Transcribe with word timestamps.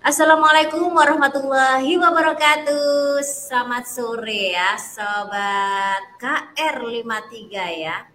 Assalamualaikum 0.00 0.96
warahmatullahi 0.96 2.00
wabarakatuh. 2.00 3.20
Selamat 3.20 3.84
sore 3.84 4.56
ya, 4.56 4.80
sobat 4.80 6.16
KR53 6.16 7.52
ya. 7.84 8.08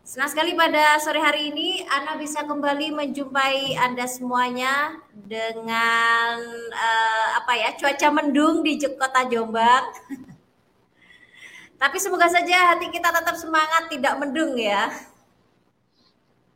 Senang 0.00 0.32
sekali 0.32 0.56
pada 0.56 0.96
sore 0.96 1.20
hari 1.20 1.52
ini 1.52 1.84
Ana 1.92 2.16
bisa 2.16 2.48
kembali 2.48 2.96
menjumpai 2.96 3.76
Anda 3.76 4.08
semuanya 4.08 4.96
dengan 5.12 6.40
uh, 6.72 7.28
apa 7.36 7.52
ya 7.52 7.76
cuaca 7.76 8.08
mendung 8.16 8.64
di 8.64 8.80
kota 8.80 9.28
Jombang. 9.28 9.92
Tapi 11.84 11.96
semoga 12.00 12.32
saja 12.32 12.72
hati 12.72 12.88
kita 12.88 13.12
tetap 13.12 13.36
semangat, 13.36 13.92
tidak 13.92 14.16
mendung 14.16 14.56
ya. 14.56 14.88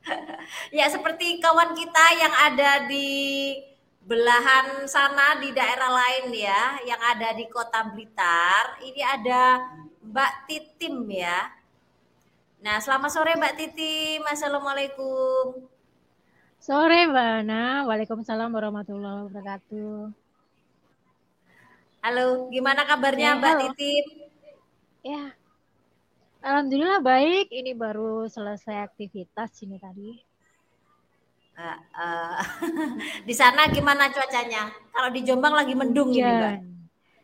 ya 0.78 0.86
seperti 0.88 1.38
kawan 1.42 1.74
kita 1.76 2.04
yang 2.18 2.34
ada 2.34 2.86
di 2.88 3.10
belahan 4.08 4.88
sana 4.88 5.36
di 5.36 5.52
daerah 5.52 5.92
lain 5.92 6.32
ya, 6.32 6.80
yang 6.88 7.00
ada 7.00 7.36
di 7.36 7.44
Kota 7.52 7.84
Blitar. 7.92 8.80
Ini 8.80 9.02
ada 9.04 9.60
Mbak 10.00 10.32
Titim 10.48 11.04
ya. 11.12 11.52
Nah, 12.64 12.80
selamat 12.80 13.10
sore 13.12 13.36
Mbak 13.36 13.54
Titim. 13.54 14.24
Assalamualaikum. 14.24 15.68
Sore 16.58 17.06
Mbak 17.06 17.28
Ana. 17.44 17.84
Waalaikumsalam 17.84 18.50
warahmatullahi 18.50 19.28
wabarakatuh. 19.28 20.10
Halo, 22.00 22.48
gimana 22.48 22.88
kabarnya 22.88 23.36
ya, 23.36 23.38
Mbak 23.38 23.52
halo. 23.52 23.62
Titim? 23.76 24.04
Ya, 25.04 25.37
Alhamdulillah 26.42 27.02
baik. 27.02 27.50
Ini 27.50 27.74
baru 27.74 28.30
selesai 28.30 28.86
aktivitas 28.86 29.50
ini 29.66 29.76
tadi. 29.82 30.10
Uh, 31.58 31.78
uh, 31.98 32.38
di 33.28 33.34
sana 33.34 33.66
gimana 33.66 34.14
cuacanya? 34.14 34.70
Kalau 34.94 35.10
di 35.10 35.26
Jombang 35.26 35.58
lagi 35.58 35.74
mendung 35.74 36.14
hujan. 36.14 36.22
ini, 36.22 36.38
Mbak. 36.38 36.56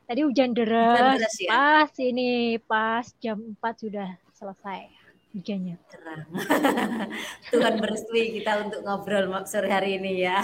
Tadi 0.04 0.20
hujan 0.26 0.50
deras. 0.52 0.98
deras 0.98 1.36
ya? 1.38 1.48
Pas 1.54 1.90
ini 2.02 2.58
pas 2.60 3.06
jam 3.22 3.38
4 3.38 3.82
sudah 3.86 4.08
selesai 4.34 4.90
hujannya. 5.32 5.76
Terang. 5.86 6.26
Tuhan 7.54 7.74
berestui 7.78 8.34
kita 8.38 8.66
untuk 8.66 8.82
ngobrol 8.82 9.30
sore 9.46 9.70
hari 9.70 10.02
ini 10.02 10.26
ya. 10.26 10.42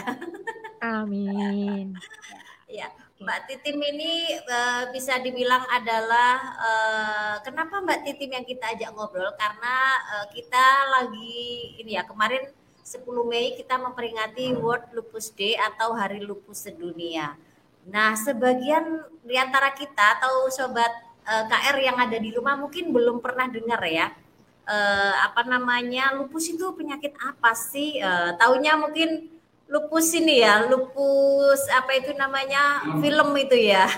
Amin. 0.81 1.99
ya. 2.71 2.89
Mbak 3.21 3.41
Titim 3.53 3.77
ini 3.85 4.33
uh, 4.49 4.89
bisa 4.97 5.21
dibilang 5.21 5.61
adalah 5.69 6.41
uh, 6.57 7.35
kenapa 7.45 7.85
Mbak 7.85 8.01
Titim 8.09 8.33
yang 8.33 8.49
kita 8.49 8.73
ajak 8.73 8.97
ngobrol 8.97 9.29
karena 9.37 9.77
uh, 10.17 10.27
kita 10.33 10.65
lagi 10.89 11.77
ini 11.85 12.01
ya 12.01 12.09
kemarin 12.09 12.49
10 12.81 13.05
Mei 13.29 13.61
kita 13.61 13.77
memperingati 13.77 14.57
World 14.57 14.89
Lupus 14.97 15.37
Day 15.37 15.53
atau 15.53 15.93
Hari 15.93 16.25
Lupus 16.25 16.65
Sedunia. 16.65 17.37
Nah, 17.85 18.17
sebagian 18.17 19.05
di 19.21 19.37
antara 19.37 19.77
kita 19.77 20.17
atau 20.17 20.49
sobat 20.49 20.89
uh, 21.29 21.45
KR 21.45 21.77
yang 21.77 22.01
ada 22.01 22.17
di 22.17 22.33
rumah 22.33 22.57
mungkin 22.57 22.89
belum 22.89 23.21
pernah 23.21 23.53
dengar 23.53 23.85
ya. 23.85 24.17
Uh, 24.65 25.15
apa 25.29 25.45
namanya 25.45 26.17
lupus 26.17 26.49
itu 26.57 26.65
penyakit 26.73 27.13
apa 27.21 27.53
sih? 27.53 28.01
Uh, 28.01 28.33
taunya 28.41 28.81
mungkin 28.81 29.29
lupus 29.71 30.11
ini 30.19 30.43
ya, 30.43 30.67
lupus 30.67 31.63
apa 31.71 31.95
itu 31.95 32.11
namanya 32.19 32.83
film 32.99 33.31
itu 33.39 33.55
ya. 33.55 33.87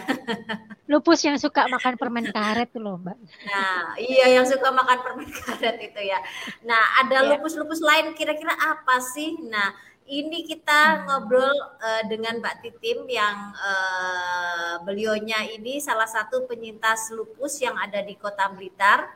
Lupus 0.92 1.24
yang 1.24 1.40
suka 1.40 1.64
makan 1.72 1.96
permen 1.96 2.28
karet 2.28 2.68
tuh 2.68 2.84
loh, 2.84 3.00
Mbak. 3.00 3.16
Nah, 3.48 3.96
iya 3.96 4.36
yang 4.36 4.44
suka 4.44 4.68
makan 4.68 5.00
permen 5.00 5.24
karet 5.32 5.80
itu 5.80 6.00
ya. 6.04 6.20
Nah, 6.68 7.00
ada 7.00 7.24
iya. 7.24 7.28
lupus-lupus 7.32 7.80
lain 7.80 8.12
kira-kira 8.12 8.52
apa 8.52 9.00
sih? 9.00 9.40
Nah, 9.48 9.72
ini 10.04 10.44
kita 10.44 10.76
hmm. 10.76 11.00
ngobrol 11.08 11.56
uh, 11.80 12.02
dengan 12.12 12.44
Mbak 12.44 12.56
Titim 12.60 13.08
yang 13.08 13.56
uh, 13.56 14.84
beliaunya 14.84 15.48
ini 15.56 15.80
salah 15.80 16.04
satu 16.04 16.44
penyintas 16.44 17.08
lupus 17.16 17.56
yang 17.64 17.80
ada 17.80 18.04
di 18.04 18.12
Kota 18.20 18.52
Blitar 18.52 19.08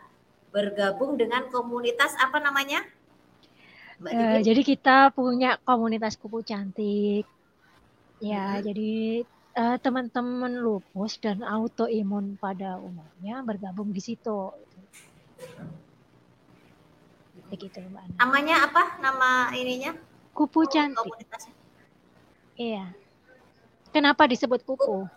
bergabung 0.57 1.21
dengan 1.21 1.53
komunitas 1.53 2.17
apa 2.17 2.41
namanya? 2.41 2.81
Uh, 3.97 4.45
jadi 4.45 4.61
kita 4.61 5.09
punya 5.17 5.57
komunitas 5.65 6.21
kupu 6.21 6.45
cantik. 6.45 7.25
Ya, 8.21 8.57
hmm. 8.57 8.63
jadi 8.65 8.93
uh, 9.57 9.77
teman-teman 9.81 10.61
lupus 10.61 11.17
dan 11.17 11.41
autoimun 11.41 12.37
pada 12.37 12.77
umumnya 12.77 13.41
bergabung 13.41 13.93
di 13.93 14.05
situ. 14.05 14.53
Begitu, 17.49 17.81
Mbak. 17.89 18.21
Namanya 18.21 18.69
apa? 18.69 19.01
Nama 19.01 19.57
ininya? 19.57 19.97
Kupu 20.37 20.69
cantik. 20.69 21.17
Iya. 22.61 22.93
Kenapa 23.97 24.29
disebut 24.29 24.61
kupu? 24.61 25.09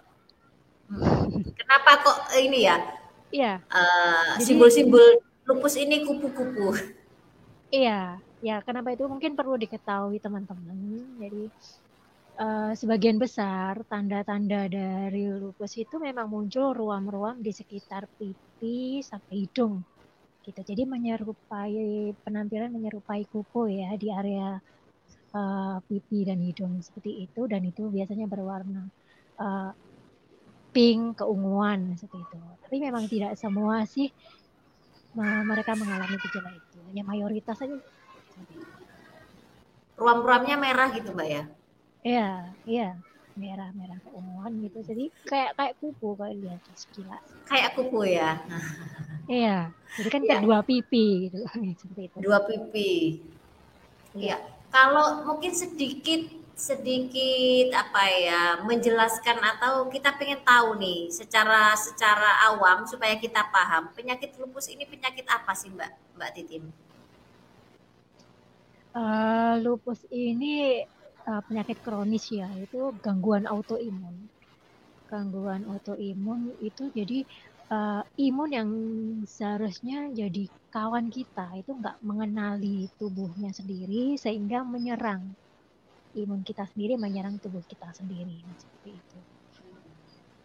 Hmm. 0.87 1.43
Kenapa 1.51 1.99
kok 1.99 2.17
ini 2.39 2.63
ya? 2.63 2.79
Iya. 3.27 3.59
Uh, 3.67 4.39
simbol-simbol 4.39 5.19
lupus 5.43 5.75
ini 5.75 6.07
kupu-kupu. 6.07 6.79
Iya 7.75 8.23
ya 8.39 8.63
kenapa 8.63 8.95
itu 8.95 9.03
mungkin 9.05 9.35
perlu 9.35 9.59
diketahui 9.59 10.23
teman-teman. 10.23 10.77
Jadi 11.19 11.43
uh, 12.39 12.71
sebagian 12.71 13.19
besar 13.19 13.83
tanda-tanda 13.85 14.71
dari 14.71 15.27
lupus 15.27 15.75
itu 15.75 15.99
memang 15.99 16.31
muncul 16.31 16.71
ruam-ruam 16.71 17.43
di 17.43 17.51
sekitar 17.51 18.07
pipi 18.15 19.03
sampai 19.03 19.35
hidung 19.43 19.83
gitu. 20.47 20.59
Jadi 20.63 20.87
menyerupai 20.87 22.15
penampilan 22.23 22.71
menyerupai 22.71 23.27
kupu 23.27 23.67
ya 23.67 23.93
di 23.99 24.07
area 24.09 24.55
uh, 25.35 25.77
pipi 25.83 26.23
dan 26.23 26.39
hidung 26.39 26.79
seperti 26.79 27.27
itu. 27.27 27.43
Dan 27.45 27.67
itu 27.67 27.91
biasanya 27.91 28.25
berwarna 28.25 28.87
uh, 29.35 29.71
pink 30.71 31.19
keunguan 31.19 31.99
seperti 31.99 32.23
itu. 32.23 32.39
Tapi 32.63 32.75
memang 32.79 33.03
tidak 33.11 33.35
semua 33.35 33.83
sih 33.83 34.07
mereka 35.17 35.73
mengalami 35.73 36.15
gejala 36.21 36.53
itu. 36.53 36.77
Hanya 36.85 37.03
mayoritas 37.03 37.57
saja 37.57 37.75
Ruam-ruamnya 39.99 40.55
merah 40.55 40.89
gitu 40.95 41.11
mbak 41.11 41.27
ya? 41.27 41.43
Iya, 42.03 42.29
iya. 42.63 42.89
Merah 43.35 43.71
merah 43.75 43.99
keunguan 44.03 44.63
gitu. 44.63 44.79
Jadi 44.83 45.11
kayak 45.27 45.55
kayak 45.55 45.73
kupu 45.79 46.15
kalau 46.15 46.31
lihat 46.35 46.59
sekilas 46.75 47.23
kayak 47.49 47.73
kupu 47.75 48.07
ya? 48.07 48.39
Iya. 49.29 49.73
Jadi 49.99 50.09
kan 50.09 50.21
ya. 50.23 50.39
dua 50.41 50.59
pipi 50.63 51.27
gitu. 51.27 51.37
Seperti 51.81 52.01
itu. 52.07 52.17
Dua 52.23 52.39
pipi. 52.45 53.21
Iya. 54.15 54.37
Kalau 54.69 55.25
mungkin 55.25 55.51
sedikit 55.51 56.39
sedikit 56.59 57.71
apa 57.71 58.03
ya 58.11 58.41
menjelaskan 58.67 59.39
atau 59.39 59.87
kita 59.87 60.11
pengen 60.19 60.43
tahu 60.43 60.75
nih 60.75 61.07
secara 61.07 61.71
secara 61.79 62.51
awam 62.51 62.83
supaya 62.83 63.15
kita 63.15 63.47
paham 63.47 63.95
penyakit 63.95 64.35
lupus 64.35 64.67
ini 64.67 64.83
penyakit 64.83 65.23
apa 65.31 65.55
sih 65.55 65.71
mbak? 65.71 65.91
Mbak 66.19 66.29
Titim? 66.35 66.63
Uh, 68.99 69.53
lupus 69.65 69.99
ini 70.25 70.45
uh, 71.29 71.41
penyakit 71.47 71.77
kronis 71.85 72.25
ya, 72.39 72.47
itu 72.63 72.77
gangguan 73.03 73.45
autoimun. 73.53 74.15
Gangguan 75.09 75.61
autoimun 75.71 76.41
itu 76.69 76.83
jadi 76.97 77.17
uh, 77.75 78.01
imun 78.25 78.49
yang 78.57 78.69
seharusnya 79.37 79.97
jadi 80.19 80.43
kawan 80.75 81.07
kita 81.17 81.45
itu 81.61 81.71
nggak 81.79 81.97
mengenali 82.09 82.77
tubuhnya 82.99 83.49
sendiri 83.59 84.01
sehingga 84.23 84.57
menyerang 84.73 85.23
imun 86.21 86.41
kita 86.49 86.63
sendiri 86.71 86.93
menyerang 87.05 87.35
tubuh 87.43 87.63
kita 87.71 87.87
sendiri 87.99 88.37
seperti 88.61 88.89
itu. 89.01 89.19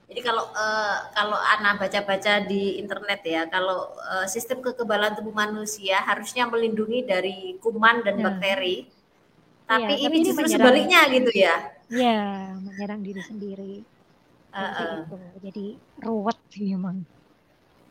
Jadi 0.04 0.20
kalau 0.20 0.44
uh, 0.53 0.98
kalau 1.16 1.38
anak 1.41 1.81
baca-baca 1.81 2.44
di 2.44 2.76
internet 2.76 3.20
ya, 3.25 3.48
kalau 3.48 3.88
uh, 4.04 4.28
sistem 4.28 4.60
kekebalan 4.60 5.16
tubuh 5.16 5.32
manusia 5.32 5.97
harusnya 6.04 6.44
melindungi 6.44 7.09
dari 7.09 7.56
kuman 7.59 8.04
dan 8.04 8.21
nah. 8.21 8.28
bakteri. 8.28 8.84
Tapi 9.65 9.92
ya, 9.97 10.01
ini 10.04 10.21
tapi 10.21 10.27
justru 10.28 10.47
sebaliknya 10.53 11.01
gitu 11.09 11.33
ya. 11.33 11.54
Iya, 11.89 12.53
menyerang 12.60 13.01
diri 13.01 13.22
sendiri. 13.24 13.74
Uh, 14.53 14.60
uh. 14.60 14.92
Itu. 15.09 15.16
Jadi 15.41 15.66
ruwet 16.04 16.39
sih 16.53 16.65
memang. 16.77 16.97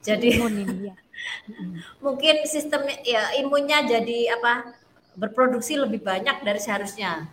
Jadi 0.05 0.37
imun 0.37 0.53
ini 0.53 0.77
ya. 0.93 0.95
Mungkin 2.05 2.45
sistem 2.45 2.85
ya 3.01 3.33
imunnya 3.41 3.81
jadi 3.89 4.37
apa? 4.37 4.77
Berproduksi 5.17 5.81
lebih 5.81 6.05
banyak 6.05 6.45
dari 6.45 6.61
seharusnya. 6.61 7.25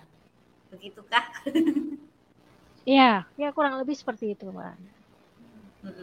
Begitukah? 0.73 1.25
Iya, 2.91 3.23
ya 3.39 3.49
kurang 3.55 3.79
lebih 3.79 3.95
seperti 3.95 4.35
itu, 4.35 4.51
Mbak. 4.51 4.99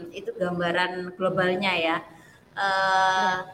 itu 0.10 0.34
gambaran 0.34 1.14
globalnya 1.14 1.74
ya. 1.78 1.98
Uh, 2.58 3.46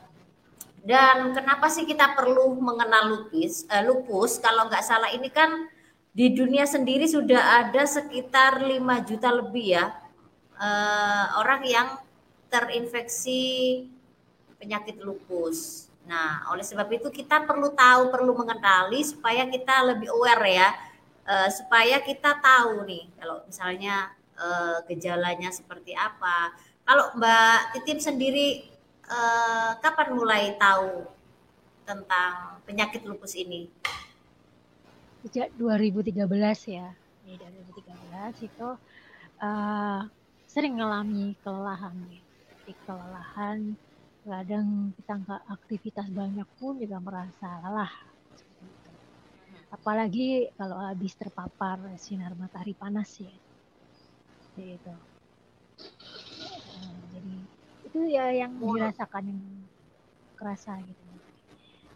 dan 0.85 1.35
kenapa 1.35 1.67
sih 1.67 1.83
kita 1.83 2.15
perlu 2.15 2.55
mengenal 2.61 3.11
lupus? 3.11 3.65
Uh, 3.67 3.83
lupus 3.89 4.39
kalau 4.39 4.69
nggak 4.69 4.85
salah 4.85 5.11
ini 5.11 5.27
kan 5.27 5.67
di 6.13 6.31
dunia 6.31 6.63
sendiri 6.63 7.09
sudah 7.09 7.65
ada 7.65 7.83
sekitar 7.83 8.61
5 8.61 9.09
juta 9.09 9.33
lebih 9.33 9.75
ya 9.81 9.91
uh, 10.55 11.25
orang 11.41 11.61
yang 11.65 11.87
terinfeksi 12.47 13.43
penyakit 14.61 15.01
lupus. 15.01 15.89
Nah, 16.07 16.47
oleh 16.51 16.63
sebab 16.63 16.87
itu 16.91 17.09
kita 17.09 17.43
perlu 17.43 17.73
tahu, 17.73 18.13
perlu 18.13 18.31
mengenali 18.37 19.01
supaya 19.03 19.43
kita 19.47 19.91
lebih 19.91 20.11
aware 20.11 20.45
ya, 20.47 20.69
uh, 21.27 21.49
supaya 21.49 21.99
kita 22.03 22.39
tahu 22.39 22.83
nih 22.87 23.07
kalau 23.19 23.43
misalnya 23.47 24.11
uh, 24.37 24.83
gejalanya 24.87 25.49
seperti 25.49 25.95
apa. 25.95 26.53
Kalau 26.83 27.15
Mbak 27.15 27.79
Titim 27.79 27.99
sendiri 28.03 28.67
uh, 29.07 29.79
kapan 29.79 30.09
mulai 30.15 30.43
tahu 30.59 31.07
tentang 31.87 32.59
penyakit 32.67 33.03
lupus 33.07 33.35
ini? 33.39 33.71
Sejak 35.23 35.51
2013 35.55 36.19
ya. 36.67 36.91
Di 37.23 37.39
2013 37.39 38.47
itu 38.51 38.69
uh, 39.39 40.01
sering 40.47 40.75
mengalami 40.75 41.39
kelelahan. 41.39 41.95
Jadi 42.63 42.73
kelelahan 42.83 43.59
kadang 44.23 44.95
kita 44.95 45.19
nggak 45.19 45.41
aktivitas 45.51 46.07
banyak 46.07 46.47
pun 46.55 46.79
juga 46.79 46.95
merasa 47.03 47.59
lelah 47.59 47.91
apalagi 49.73 50.53
kalau 50.53 50.77
habis 50.77 51.17
terpapar 51.17 51.81
sinar 51.97 52.37
matahari 52.37 52.77
panas 52.77 53.09
ya. 53.17 53.33
Itu 54.53 54.93
nah, 56.77 56.93
jadi 57.09 57.35
itu 57.83 57.99
ya 58.13 58.25
yang 58.45 58.53
dirasakan 58.61 59.23
yang 59.33 59.41
kerasa 60.37 60.77
gitu. 60.85 61.03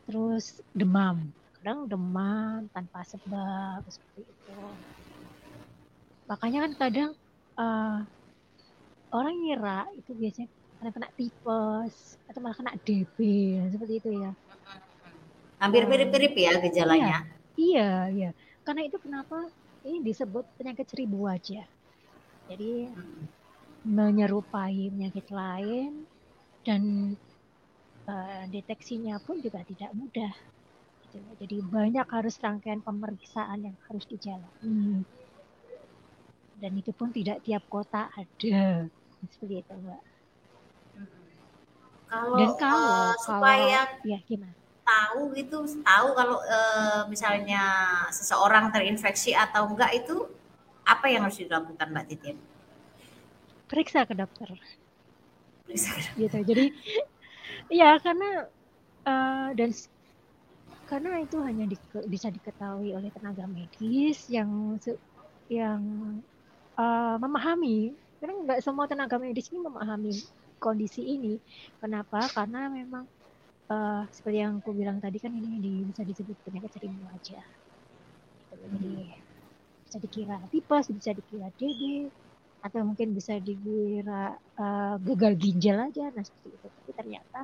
Terus 0.09 0.45
demam. 0.73 1.29
Kadang 1.61 1.85
demam 1.85 2.65
tanpa 2.73 3.05
sebab 3.05 3.85
seperti 3.85 4.25
itu. 4.25 4.57
Makanya 6.27 6.59
kan 6.65 6.73
kadang 6.75 7.11
uh, 7.61 8.01
orang 9.13 9.35
ngira 9.41 9.87
itu 9.95 10.11
biasanya 10.17 10.49
karena 10.77 10.91
kena 10.93 11.09
tipes 11.17 11.95
atau 12.29 12.39
malah 12.43 12.57
kena 12.57 12.73
DB 12.85 13.17
seperti 13.73 13.93
itu 14.01 14.09
ya. 14.21 14.31
Hampir 15.57 15.89
mirip-mirip 15.89 16.33
ya 16.37 16.51
gejalanya. 16.61 17.25
Iya, 17.25 17.36
iya, 17.57 18.07
iya. 18.13 18.29
Karena 18.63 18.85
itu 18.87 18.97
kenapa 19.01 19.49
ini 19.83 20.01
disebut 20.05 20.45
penyakit 20.55 20.87
seribu 20.87 21.27
wajah. 21.27 21.65
Jadi 22.47 22.87
hmm. 22.87 23.25
menyerupai 23.87 24.91
penyakit 24.93 25.27
lain 25.33 26.07
dan 26.63 27.13
uh, 28.07 28.43
deteksinya 28.47 29.19
pun 29.23 29.39
juga 29.43 29.63
tidak 29.67 29.91
mudah. 29.91 30.33
Gitu. 31.07 31.19
Jadi 31.39 31.57
banyak 31.63 32.07
harus 32.07 32.35
rangkaian 32.39 32.83
pemeriksaan 32.83 33.67
yang 33.67 33.75
harus 33.87 34.03
dijalani. 34.07 35.03
Dan 36.57 36.71
itu 36.73 36.89
pun 36.91 37.13
tidak 37.13 37.45
tiap 37.45 37.63
kota 37.69 38.09
ada. 38.11 38.89
Seperti 39.29 39.61
itu, 39.61 39.73
Mbak. 39.77 40.01
Kalau, 42.07 42.39
Dan 42.39 42.51
kalau, 42.55 42.87
uh, 42.87 43.13
supaya 43.19 43.83
kalau, 43.83 44.07
ya 44.07 44.19
gimana? 44.23 44.55
Tahu 44.87 45.35
gitu, 45.35 45.67
tahu 45.83 46.07
kalau 46.15 46.39
uh, 46.39 47.03
misalnya 47.11 47.59
seseorang 48.07 48.71
terinfeksi 48.71 49.35
atau 49.35 49.67
enggak 49.67 49.91
itu 49.99 50.31
apa 50.87 51.11
yang 51.11 51.27
harus 51.27 51.43
dilakukan 51.43 51.91
Mbak 51.91 52.05
Titin? 52.07 52.39
Periksa 53.67 54.07
ke 54.07 54.15
dokter. 54.15 54.47
Periksa 55.67 55.91
ke 55.91 55.99
dokter. 55.99 56.15
Gitu. 56.23 56.37
Jadi 56.47 56.65
ya 57.67 57.99
karena 57.99 58.47
uh, 59.03 59.51
dan 59.51 59.75
karena 60.87 61.19
itu 61.19 61.35
hanya 61.43 61.67
di, 61.67 61.75
bisa 62.07 62.31
diketahui 62.31 62.95
oleh 62.95 63.11
tenaga 63.11 63.43
medis 63.43 64.31
yang 64.31 64.79
yang 65.51 65.83
uh, 66.79 67.19
memahami 67.19 67.91
karena 68.23 68.33
nggak 68.47 68.59
semua 68.63 68.87
tenaga 68.87 69.19
medis 69.19 69.51
ini 69.51 69.59
memahami 69.67 70.15
kondisi 70.63 71.03
ini. 71.03 71.35
Kenapa? 71.83 72.23
Karena 72.31 72.71
memang 72.71 73.03
uh, 73.71 74.03
seperti 74.11 74.37
yang 74.43 74.59
aku 74.59 74.71
bilang 74.75 74.97
tadi 75.03 75.17
kan 75.19 75.31
ini 75.31 75.59
di, 75.59 75.71
bisa 75.87 76.03
disebut 76.03 76.37
penyakit 76.43 76.71
seribu 76.75 77.03
aja. 77.11 77.39
Jadi 78.51 79.11
bisa 79.87 79.97
dikira 80.03 80.37
tipes, 80.51 80.85
bisa 80.91 81.11
dikira 81.15 81.47
DB, 81.55 81.81
atau 82.63 82.81
mungkin 82.83 83.15
bisa 83.15 83.39
dikira 83.39 84.35
uh, 84.35 84.95
gagal 84.99 85.33
ginjal 85.39 85.77
aja, 85.87 86.11
nah 86.11 86.23
seperti 86.23 86.57
itu. 86.59 86.67
Tapi 86.67 86.91
ternyata 86.95 87.39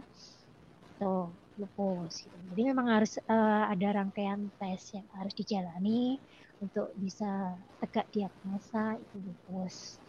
tuh 0.99 1.35
lupus. 1.59 2.13
Gitu. 2.25 2.35
Jadi 2.51 2.61
memang 2.71 2.87
harus 2.91 3.19
uh, 3.29 3.69
ada 3.69 3.87
rangkaian 4.03 4.49
tes 4.59 4.81
yang 4.95 5.07
harus 5.15 5.33
dijalani 5.37 6.17
untuk 6.63 6.91
bisa 6.97 7.59
tegak 7.79 8.07
diagnosa 8.11 8.95
itu 8.99 9.15
lupus 9.19 10.02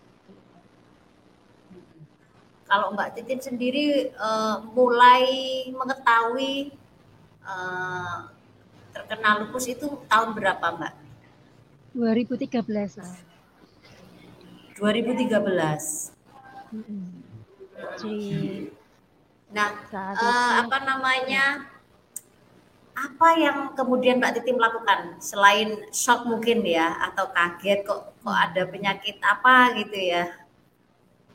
kalau 2.74 2.90
Mbak 2.90 3.14
Titin 3.14 3.38
sendiri 3.38 4.10
uh, 4.18 4.58
mulai 4.74 5.22
mengetahui 5.70 6.74
uh, 7.46 8.26
terkena 8.90 9.46
lupus 9.46 9.70
itu 9.70 10.02
tahun 10.10 10.34
berapa 10.34 10.74
Mbak? 10.74 10.94
2013. 11.94 12.98
2013. 14.74 14.74
Hmm. 16.74 17.14
Jadi, 17.94 18.18
nah, 19.54 19.70
uh, 19.94 20.66
apa 20.66 20.78
namanya? 20.82 21.70
Apa 22.98 23.38
yang 23.38 23.70
kemudian 23.78 24.18
Mbak 24.18 24.42
Titi 24.42 24.50
lakukan 24.50 25.22
selain 25.22 25.78
shock 25.94 26.26
mungkin 26.26 26.66
ya 26.66 26.90
atau 27.06 27.30
kaget 27.30 27.86
kok 27.86 28.18
kok 28.18 28.34
ada 28.34 28.66
penyakit 28.66 29.22
apa 29.22 29.78
gitu 29.78 29.94
ya? 30.10 30.43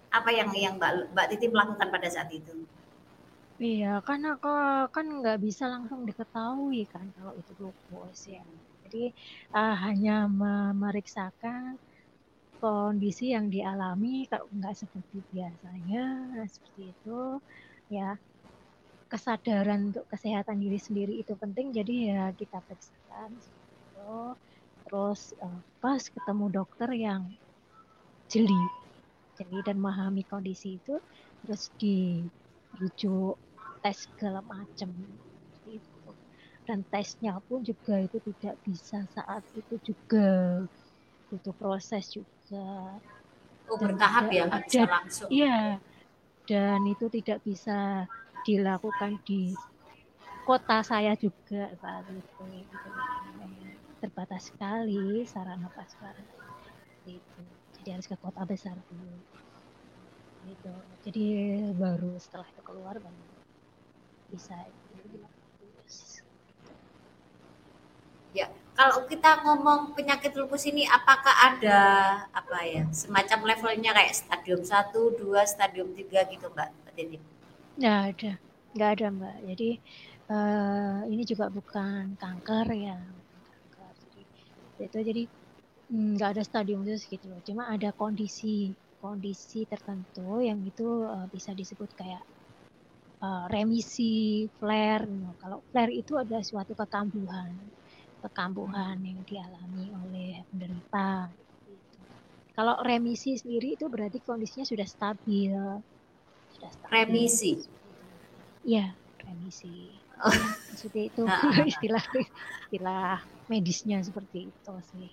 Apa 0.09 0.29
yang 0.33 0.49
yang 0.57 0.75
Mbak 0.81 1.13
Mbak 1.13 1.27
Titi 1.33 1.45
melakukan 1.49 1.87
pada 1.93 2.07
saat 2.09 2.29
itu? 2.33 2.65
Iya, 3.59 3.99
karena 4.07 4.39
kan 4.87 5.05
nggak 5.19 5.37
bisa 5.43 5.67
langsung 5.67 6.07
diketahui 6.07 6.87
kan 6.87 7.11
kalau 7.15 7.35
itu 7.35 7.51
lupus 7.59 8.19
ya. 8.31 8.43
Jadi 8.87 9.11
uh, 9.51 9.75
hanya 9.85 10.25
memeriksakan 10.31 11.75
kondisi 12.59 13.31
yang 13.35 13.47
dialami 13.47 14.27
kalau 14.27 14.47
nggak 14.51 14.75
seperti 14.75 15.23
biasanya 15.31 16.03
seperti 16.51 16.91
itu 16.91 17.39
ya 17.87 18.19
kesadaran 19.09 19.89
untuk 19.89 20.05
kesehatan 20.11 20.59
diri 20.59 20.77
sendiri 20.77 21.13
itu 21.23 21.33
penting 21.39 21.71
jadi 21.73 21.95
ya 22.13 22.23
kita 22.35 22.59
periksakan 22.67 23.39
itu 23.39 24.13
terus 24.85 25.33
uh, 25.39 25.59
pas 25.79 26.03
ketemu 26.03 26.45
dokter 26.51 26.89
yang 26.93 27.31
jeli 28.29 28.63
jeli 29.39 29.63
dan 29.63 29.79
memahami 29.79 30.27
kondisi 30.27 30.75
itu 30.75 30.99
terus 31.39 31.71
dirujuk 31.79 33.39
tes 33.79 33.95
segala 34.03 34.43
macam. 34.43 34.91
Itu. 35.63 36.11
Dan 36.67 36.83
tesnya 36.91 37.39
pun 37.47 37.63
juga 37.63 37.97
itu 38.03 38.19
tidak 38.19 38.59
bisa 38.61 39.07
saat 39.15 39.41
itu 39.55 39.79
juga. 39.79 40.61
Butuh 41.31 41.55
proses 41.55 42.11
juga. 42.11 42.99
Oh, 43.69 43.77
bertahap 43.79 44.27
ya 44.29 44.51
ada 44.51 44.81
langsung. 44.99 45.29
Iya. 45.31 45.79
Dan 46.43 46.81
itu 46.89 47.07
tidak 47.07 47.39
bisa 47.45 48.09
dilakukan 48.43 49.21
di 49.23 49.53
kota 50.43 50.81
saya 50.81 51.13
juga 51.13 51.69
saat 51.77 52.05
itu 52.09 52.45
terbatas 54.01 54.49
sekali 54.49 55.21
sarana 55.27 55.69
pasar 55.69 56.17
itu 57.05 57.45
jadi 57.81 57.89
harus 57.97 58.07
ke 58.07 58.15
kota 58.19 58.41
besar 58.43 58.75
dulu 58.91 59.17
gitu 60.49 60.73
jadi 61.05 61.25
baru 61.77 62.15
setelah 62.19 62.47
itu 62.47 62.61
keluar 62.63 62.95
baru 62.99 63.23
bisa 64.29 64.55
ya 68.33 68.47
kalau 68.79 69.03
kita 69.11 69.43
ngomong 69.43 69.91
penyakit 69.91 70.31
lupus 70.39 70.63
ini 70.63 70.87
apakah 70.87 71.35
ada 71.51 71.81
apa 72.31 72.63
ya 72.63 72.87
semacam 72.95 73.51
levelnya 73.51 73.91
kayak 73.91 74.15
stadium 74.15 74.63
1, 74.63 75.19
2, 75.19 75.19
stadium 75.43 75.91
3 75.91 76.31
gitu 76.31 76.47
Mbak 76.47 76.69
Titi? 76.95 77.19
Nggak 77.75 77.99
ada, 78.15 78.31
nggak 78.71 78.89
ada 78.95 79.05
Mbak. 79.11 79.35
Jadi 79.51 79.69
uh, 80.31 80.99
ini 81.11 81.23
juga 81.27 81.51
bukan 81.51 82.15
kanker 82.15 82.67
ya, 82.71 82.99
kanker. 83.51 83.93
Jadi, 83.99 84.21
itu 84.87 84.97
jadi 85.03 85.23
nggak 85.89 86.37
ada 86.37 86.43
stadium 86.45 86.85
khusus 86.85 87.09
gitu 87.09 87.25
loh. 87.27 87.41
Cuma 87.41 87.65
ada 87.69 87.89
kondisi 87.93 88.73
kondisi 88.99 89.63
tertentu 89.65 90.43
yang 90.43 90.59
itu 90.61 91.07
uh, 91.07 91.25
bisa 91.31 91.55
disebut 91.55 91.89
kayak 91.95 92.21
uh, 93.23 93.45
remisi, 93.49 94.45
flare. 94.59 95.07
Gitu. 95.07 95.29
Kalau 95.39 95.57
flare 95.71 95.93
itu 95.95 96.13
ada 96.19 96.39
suatu 96.43 96.75
kekambuhan, 96.75 97.55
kekambuhan 98.21 98.99
yang 99.01 99.19
dialami 99.25 99.89
oleh 100.05 100.43
penderita. 100.51 101.31
Gitu. 101.65 101.99
Kalau 102.53 102.75
remisi 102.83 103.39
sendiri 103.39 103.79
itu 103.79 103.87
berarti 103.87 104.19
kondisinya 104.21 104.67
sudah 104.67 104.87
stabil. 104.87 105.55
Sudah 106.53 106.71
stabil. 106.75 106.93
Remisi. 106.93 107.53
Iya, 108.67 108.93
remisi. 109.23 109.95
Oh. 110.19 110.35
Maksudnya 110.75 111.03
itu 111.07 111.23
istilah 111.71 112.05
istilah 112.67 113.23
medisnya 113.47 114.03
seperti 114.03 114.51
itu 114.51 114.73
sih. 114.91 115.09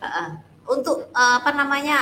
Uh, 0.00 0.32
untuk 0.70 1.12
uh, 1.12 1.36
apa 1.42 1.50
namanya 1.52 1.98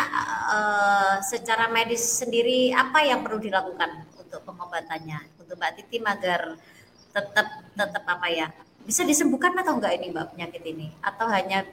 uh, 0.46 1.14
secara 1.18 1.66
medis 1.66 2.04
sendiri 2.04 2.70
apa 2.70 3.02
yang 3.02 3.26
perlu 3.26 3.42
dilakukan 3.42 4.06
untuk 4.14 4.44
pengobatannya? 4.46 5.18
Untuk 5.40 5.58
Mbak 5.58 5.72
Titi 5.80 5.98
agar 6.04 6.54
tetap 7.10 7.46
tetap 7.74 8.04
apa 8.06 8.26
ya 8.30 8.46
bisa 8.84 9.02
disembuhkan 9.02 9.56
atau 9.58 9.80
enggak 9.80 9.98
ini 9.98 10.14
Mbak 10.14 10.36
penyakit 10.36 10.62
ini? 10.62 10.94
Atau 11.02 11.26
hanya 11.26 11.66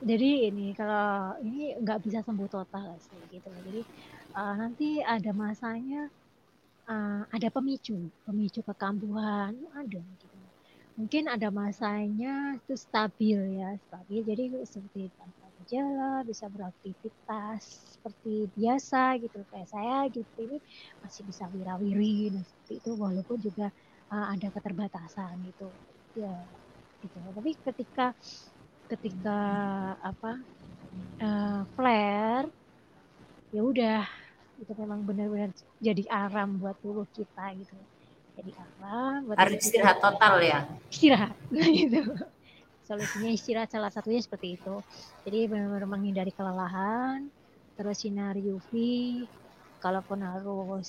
jadi 0.00 0.52
ini 0.52 0.72
kalau 0.72 1.34
ini 1.42 1.76
nggak 1.82 2.00
bisa 2.04 2.22
sembuh 2.22 2.48
total 2.48 2.96
sih 3.02 3.20
gitu. 3.34 3.50
Jadi 3.50 3.82
uh, 4.32 4.54
nanti 4.56 5.02
ada 5.02 5.32
masanya 5.34 6.08
uh, 6.86 7.22
ada 7.30 7.48
pemicu 7.50 8.10
pemicu 8.24 8.62
kekambuhan 8.62 9.54
ada 9.74 10.00
gitu 10.00 10.25
mungkin 10.96 11.28
ada 11.28 11.48
masanya 11.52 12.56
itu 12.58 12.74
stabil 12.76 13.38
ya 13.60 13.70
stabil. 13.88 14.20
Jadi 14.24 14.44
seperti 14.64 15.12
tanpa 15.18 15.46
gejala 15.60 16.24
bisa 16.24 16.48
beraktivitas 16.48 17.60
seperti 18.00 18.48
biasa 18.56 19.20
gitu. 19.22 19.38
Kayak 19.52 19.68
saya 19.68 19.98
gitu 20.10 20.30
ini 20.40 20.58
masih 21.04 21.22
bisa 21.28 21.44
wirawiri 21.52 22.32
dan 22.34 22.42
seperti 22.44 22.72
itu. 22.80 22.90
Walaupun 22.96 23.38
juga 23.40 23.66
uh, 24.12 24.26
ada 24.32 24.48
keterbatasan 24.54 25.44
gitu. 25.44 25.68
Ya 26.16 26.32
gitu. 27.04 27.18
Tapi 27.20 27.50
ketika 27.60 28.16
ketika 28.90 29.38
apa 30.00 30.32
uh, 31.22 31.62
flare 31.76 32.48
ya 33.54 33.60
udah. 33.62 34.04
Itu 34.56 34.72
memang 34.72 35.04
benar-benar 35.04 35.52
jadi 35.76 36.04
aram 36.08 36.56
buat 36.56 36.80
tubuh 36.80 37.04
kita 37.12 37.52
gitu 37.60 37.76
jadi 38.36 38.52
apa? 38.52 39.24
Buat 39.24 39.36
harus 39.40 39.64
istirahat. 39.64 39.98
total 40.04 40.34
ya? 40.44 40.60
Istirahat 40.92 41.34
nah, 41.56 41.68
itu 41.72 42.00
solusinya 42.84 43.30
istirahat 43.32 43.72
salah 43.72 43.90
satunya 43.90 44.20
seperti 44.20 44.60
itu. 44.60 44.74
Jadi 45.24 45.38
benar-benar 45.50 45.88
menghindari 45.88 46.30
kelelahan 46.36 47.26
terus 47.76 48.04
sinar 48.04 48.36
UV 48.36 48.70
kalaupun 49.80 50.24
harus 50.24 50.88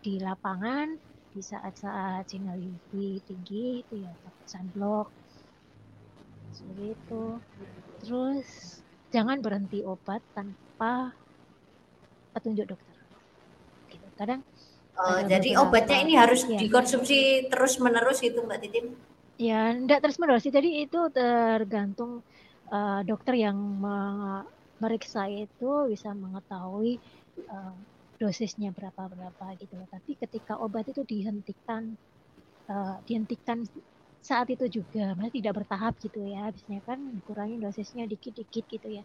di 0.00 0.20
lapangan 0.20 0.96
di 1.30 1.40
saat-saat 1.40 2.26
sinar 2.28 2.56
UV 2.58 3.20
tinggi 3.28 3.84
itu 3.84 3.94
ya 4.00 4.12
pakai 4.24 4.46
sunblock. 4.48 5.08
Seperti 6.50 6.84
itu 6.96 7.24
terus 8.00 8.48
jangan 9.12 9.38
berhenti 9.44 9.84
obat 9.84 10.24
tanpa 10.32 11.12
petunjuk 12.32 12.72
dokter. 12.72 12.96
Gitu. 13.90 14.06
kadang 14.14 14.46
Oh, 15.00 15.20
jadi 15.24 15.56
obatnya 15.56 15.98
ini 16.04 16.12
harus 16.12 16.44
ya. 16.44 16.60
dikonsumsi 16.60 17.48
terus 17.48 17.80
menerus 17.80 18.20
gitu 18.20 18.44
Mbak 18.44 18.58
Titim? 18.60 18.86
Ya, 19.40 19.72
enggak 19.72 20.04
terus 20.04 20.20
menerus. 20.20 20.44
Jadi 20.44 20.84
itu 20.84 21.00
tergantung 21.08 22.20
uh, 22.68 23.00
dokter 23.08 23.40
yang 23.40 23.56
meriksa 24.76 25.24
itu 25.32 25.88
bisa 25.88 26.12
mengetahui 26.12 27.00
uh, 27.48 27.72
dosisnya 28.20 28.76
berapa 28.76 29.08
berapa 29.08 29.56
gitu. 29.56 29.80
Tapi 29.88 30.20
ketika 30.20 30.60
obat 30.60 30.84
itu 30.92 31.00
dihentikan 31.08 31.96
uh, 32.68 33.00
dihentikan 33.08 33.64
saat 34.28 34.46
itu 34.54 34.64
juga 34.76 35.00
maksudnya 35.16 35.34
tidak 35.38 35.54
bertahap 35.64 35.94
gitu 36.04 36.18
ya. 36.34 36.38
Biasanya 36.54 36.82
kan 36.88 36.98
dikurangi 37.18 37.56
dosisnya 37.64 38.04
dikit-dikit 38.12 38.64
gitu 38.74 38.88
ya. 38.98 39.02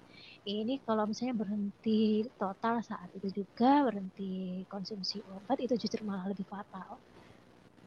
Ini 0.48 0.74
kalau 0.88 1.04
misalnya 1.10 1.36
berhenti 1.42 2.28
total 2.40 2.76
saat 2.90 3.10
itu 3.18 3.28
juga 3.44 3.66
berhenti 3.88 4.64
konsumsi 4.74 5.24
obat 5.36 5.58
itu 5.66 5.74
justru 5.82 6.02
malah 6.08 6.26
lebih 6.32 6.46
fatal. 6.48 7.00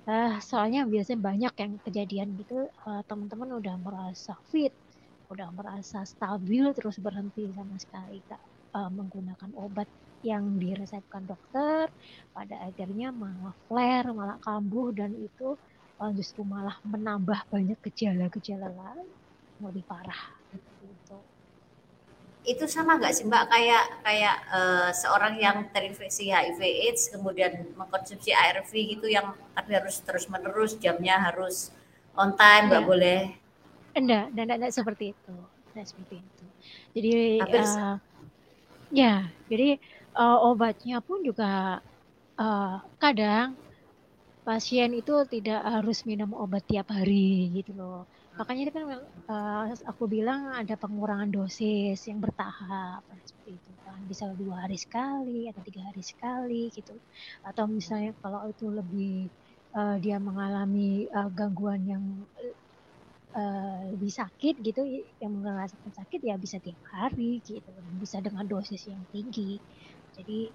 Uh, 0.08 0.40
soalnya 0.40 0.88
biasanya 0.88 1.20
banyak 1.20 1.52
yang 1.62 1.72
kejadian 1.84 2.28
gitu 2.40 2.54
uh, 2.88 3.02
teman-teman 3.04 3.60
udah 3.60 3.76
merasa 3.76 4.32
fit 4.48 4.72
udah 5.28 5.52
merasa 5.52 6.08
stabil 6.08 6.64
terus 6.72 6.96
berhenti 6.96 7.52
sama 7.52 7.76
sekali 7.76 8.24
kak 8.24 8.40
uh, 8.72 8.88
menggunakan 8.88 9.52
obat 9.52 9.84
yang 10.24 10.56
diresepkan 10.56 11.28
dokter 11.28 11.92
pada 12.32 12.56
akhirnya 12.66 13.12
malah 13.12 13.54
flare 13.68 14.08
malah 14.16 14.40
kambuh 14.40 14.90
dan 14.96 15.12
itu 15.14 15.60
uh, 15.98 16.12
justru 16.14 16.46
malah 16.46 16.78
menambah 16.86 17.46
banyak 17.50 17.78
gejala-gejala 17.90 18.70
lain 18.70 19.08
lebih 19.58 19.82
parah 19.86 20.34
gitu. 20.82 21.18
Itu 22.46 22.64
sama 22.70 22.96
nggak 22.96 23.12
sih 23.12 23.26
Mbak 23.26 23.44
kayak 23.50 23.84
kayak 24.06 24.36
uh, 24.48 24.90
seorang 24.94 25.36
yang 25.36 25.66
terinfeksi 25.74 26.30
HIV/AIDS 26.30 27.12
kemudian 27.12 27.74
mengkonsumsi 27.74 28.30
ARV 28.32 28.70
gitu 28.70 29.10
yang 29.10 29.34
tapi 29.52 29.74
harus 29.74 30.00
terus 30.00 30.30
menerus 30.30 30.78
jamnya 30.78 31.18
harus 31.18 31.74
on 32.14 32.38
time 32.38 32.70
nggak 32.70 32.84
ya. 32.84 32.88
boleh. 32.88 33.20
Enggak, 33.98 34.30
enggak, 34.30 34.44
enggak, 34.46 34.58
enggak 34.62 34.74
seperti 34.74 35.04
itu. 35.12 35.36
Enggak 35.74 35.86
seperti 35.90 36.14
itu. 36.22 36.44
Jadi 36.94 37.12
uh, 37.42 37.96
ya, 38.94 39.14
jadi 39.50 39.68
uh, 40.14 40.38
obatnya 40.46 41.02
pun 41.02 41.20
juga 41.26 41.82
uh, 42.38 42.76
kadang 43.02 43.58
pasien 44.48 44.96
itu 44.96 45.12
tidak 45.28 45.60
harus 45.60 46.08
minum 46.08 46.32
obat 46.32 46.64
tiap 46.64 46.88
hari 46.88 47.52
gitu 47.52 47.76
loh. 47.76 48.08
Makanya 48.40 48.62
itu 48.64 48.72
kan 48.72 48.84
uh, 49.28 49.64
aku 49.84 50.08
bilang 50.08 50.56
ada 50.56 50.72
pengurangan 50.80 51.28
dosis 51.28 52.00
yang 52.08 52.16
bertahap 52.16 53.04
seperti 53.28 53.60
itu 53.60 53.70
kan. 53.84 54.00
Bisa 54.08 54.24
dua 54.32 54.64
hari 54.64 54.80
sekali 54.80 55.52
atau 55.52 55.60
tiga 55.60 55.84
hari 55.84 56.00
sekali 56.00 56.72
gitu. 56.72 56.96
Atau 57.44 57.68
misalnya 57.68 58.16
kalau 58.24 58.48
itu 58.48 58.72
lebih 58.72 59.28
uh, 59.76 60.00
dia 60.00 60.16
mengalami 60.16 61.04
uh, 61.12 61.28
gangguan 61.28 61.84
yang 61.84 62.04
uh, 63.36 63.80
lebih 63.92 64.08
sakit 64.16 64.64
gitu, 64.64 64.80
yang 65.20 65.44
merasakan 65.44 65.92
sakit 65.92 66.24
ya 66.24 66.40
bisa 66.40 66.56
tiap 66.56 66.80
hari 66.88 67.44
gitu. 67.44 67.68
Bisa 68.00 68.24
dengan 68.24 68.48
dosis 68.48 68.80
yang 68.88 69.04
tinggi. 69.12 69.60
Jadi 70.16 70.48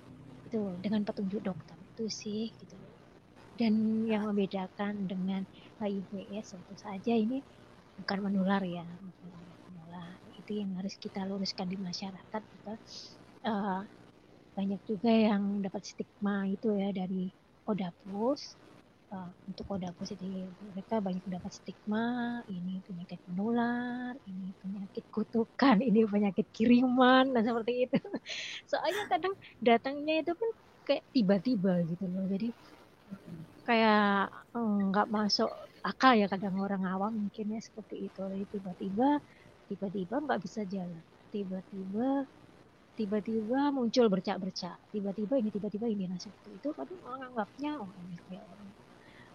itu 0.50 0.62
dengan 0.82 1.06
petunjuk 1.06 1.46
dokter 1.46 1.78
itu 1.94 2.10
sih 2.10 2.50
gitu 2.58 2.74
dan 3.60 3.74
yang 4.10 4.24
membedakan 4.30 5.06
dengan 5.06 5.42
HIV 5.78 6.10
AIDS 6.34 6.54
tentu 6.54 6.74
saja 6.78 7.14
ini 7.14 7.40
bukan 8.02 8.20
menular 8.26 8.62
ya 8.66 8.86
itu 10.44 10.60
yang 10.60 10.76
harus 10.76 10.96
kita 11.00 11.24
luruskan 11.24 11.72
di 11.72 11.80
masyarakat 11.80 12.42
gitu. 12.44 12.74
uh, 13.48 13.82
banyak 14.54 14.82
juga 14.86 15.10
yang 15.10 15.64
dapat 15.64 15.82
stigma 15.88 16.46
itu 16.52 16.68
ya 16.76 16.92
dari 16.92 17.32
Odapus 17.64 18.42
uh, 19.16 19.32
untuk 19.48 19.66
Odapus 19.72 20.14
itu 20.20 20.52
mereka 20.60 21.00
banyak 21.00 21.24
dapat 21.26 21.52
stigma 21.56 22.44
ini 22.52 22.84
penyakit 22.84 23.24
menular 23.32 24.14
ini 24.28 24.52
penyakit 24.60 25.08
kutukan 25.10 25.80
ini 25.80 26.04
penyakit 26.06 26.46
kiriman 26.52 27.32
dan 27.34 27.44
seperti 27.48 27.88
itu. 27.88 27.98
Soalnya 28.72 29.04
kadang 29.10 29.34
datangnya 29.64 30.22
itu 30.22 30.32
pun 30.36 30.50
kayak 30.84 31.04
tiba-tiba 31.16 31.88
gitu 31.88 32.06
loh. 32.12 32.28
Jadi 32.28 32.52
kayak 33.68 33.98
eh, 34.56 34.72
nggak 34.90 35.06
masuk 35.18 35.50
akal 35.88 36.12
ya 36.22 36.26
kadang 36.34 36.56
orang 36.66 36.84
awam 36.92 37.12
mungkin 37.22 37.46
ya 37.56 37.60
seperti 37.68 37.96
itu. 38.08 38.20
Tiba-tiba 38.54 39.06
tiba-tiba 39.70 40.16
nggak 40.26 40.40
bisa 40.46 40.62
jalan. 40.74 41.04
Tiba-tiba 41.34 42.02
tiba-tiba 42.98 43.58
muncul 43.78 44.06
bercak-bercak. 44.14 44.78
Tiba-tiba 44.94 45.34
ini 45.42 45.50
tiba-tiba 45.56 45.88
ini. 45.94 46.04
Nah 46.12 46.20
seperti 46.26 46.50
itu 46.58 46.68
kadang 46.80 47.00
orang 47.08 47.22
anggapnya 47.34 47.70
oh 47.82 47.92
ini 48.02 48.16
kayak 48.26 48.44
orang 48.52 48.70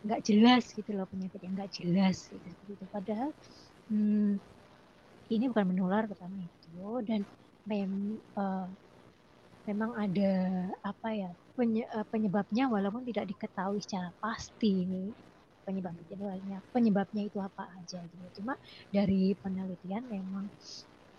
nggak 0.05 0.21
jelas 0.29 0.65
gitu 0.79 0.91
loh 0.97 1.07
penyakit 1.13 1.41
yang 1.45 1.55
nggak 1.59 1.73
jelas 1.79 2.17
gitu 2.33 2.47
seperti 2.55 2.73
itu. 2.79 2.87
Padahal 2.97 3.31
hmm, 3.91 4.39
ini 5.35 5.45
bukan 5.51 5.67
menular 5.71 6.03
pertama 6.11 6.39
itu. 6.49 6.69
Dan 7.09 7.21
mem, 7.69 7.93
uh, 8.39 8.69
memang 9.69 9.91
ada 10.05 10.31
apa 10.91 11.09
ya 11.21 11.31
penyebabnya 12.09 12.71
walaupun 12.71 13.03
tidak 13.03 13.27
diketahui 13.35 13.83
secara 13.83 14.15
pasti 14.23 14.87
nih 14.87 15.11
penyebabnya. 15.69 16.59
Penyebabnya 16.73 17.23
itu 17.29 17.39
apa 17.43 17.69
aja 17.77 18.01
gitu. 18.01 18.41
Cuma 18.41 18.57
dari 18.89 19.37
penelitian 19.37 20.05
memang 20.09 20.49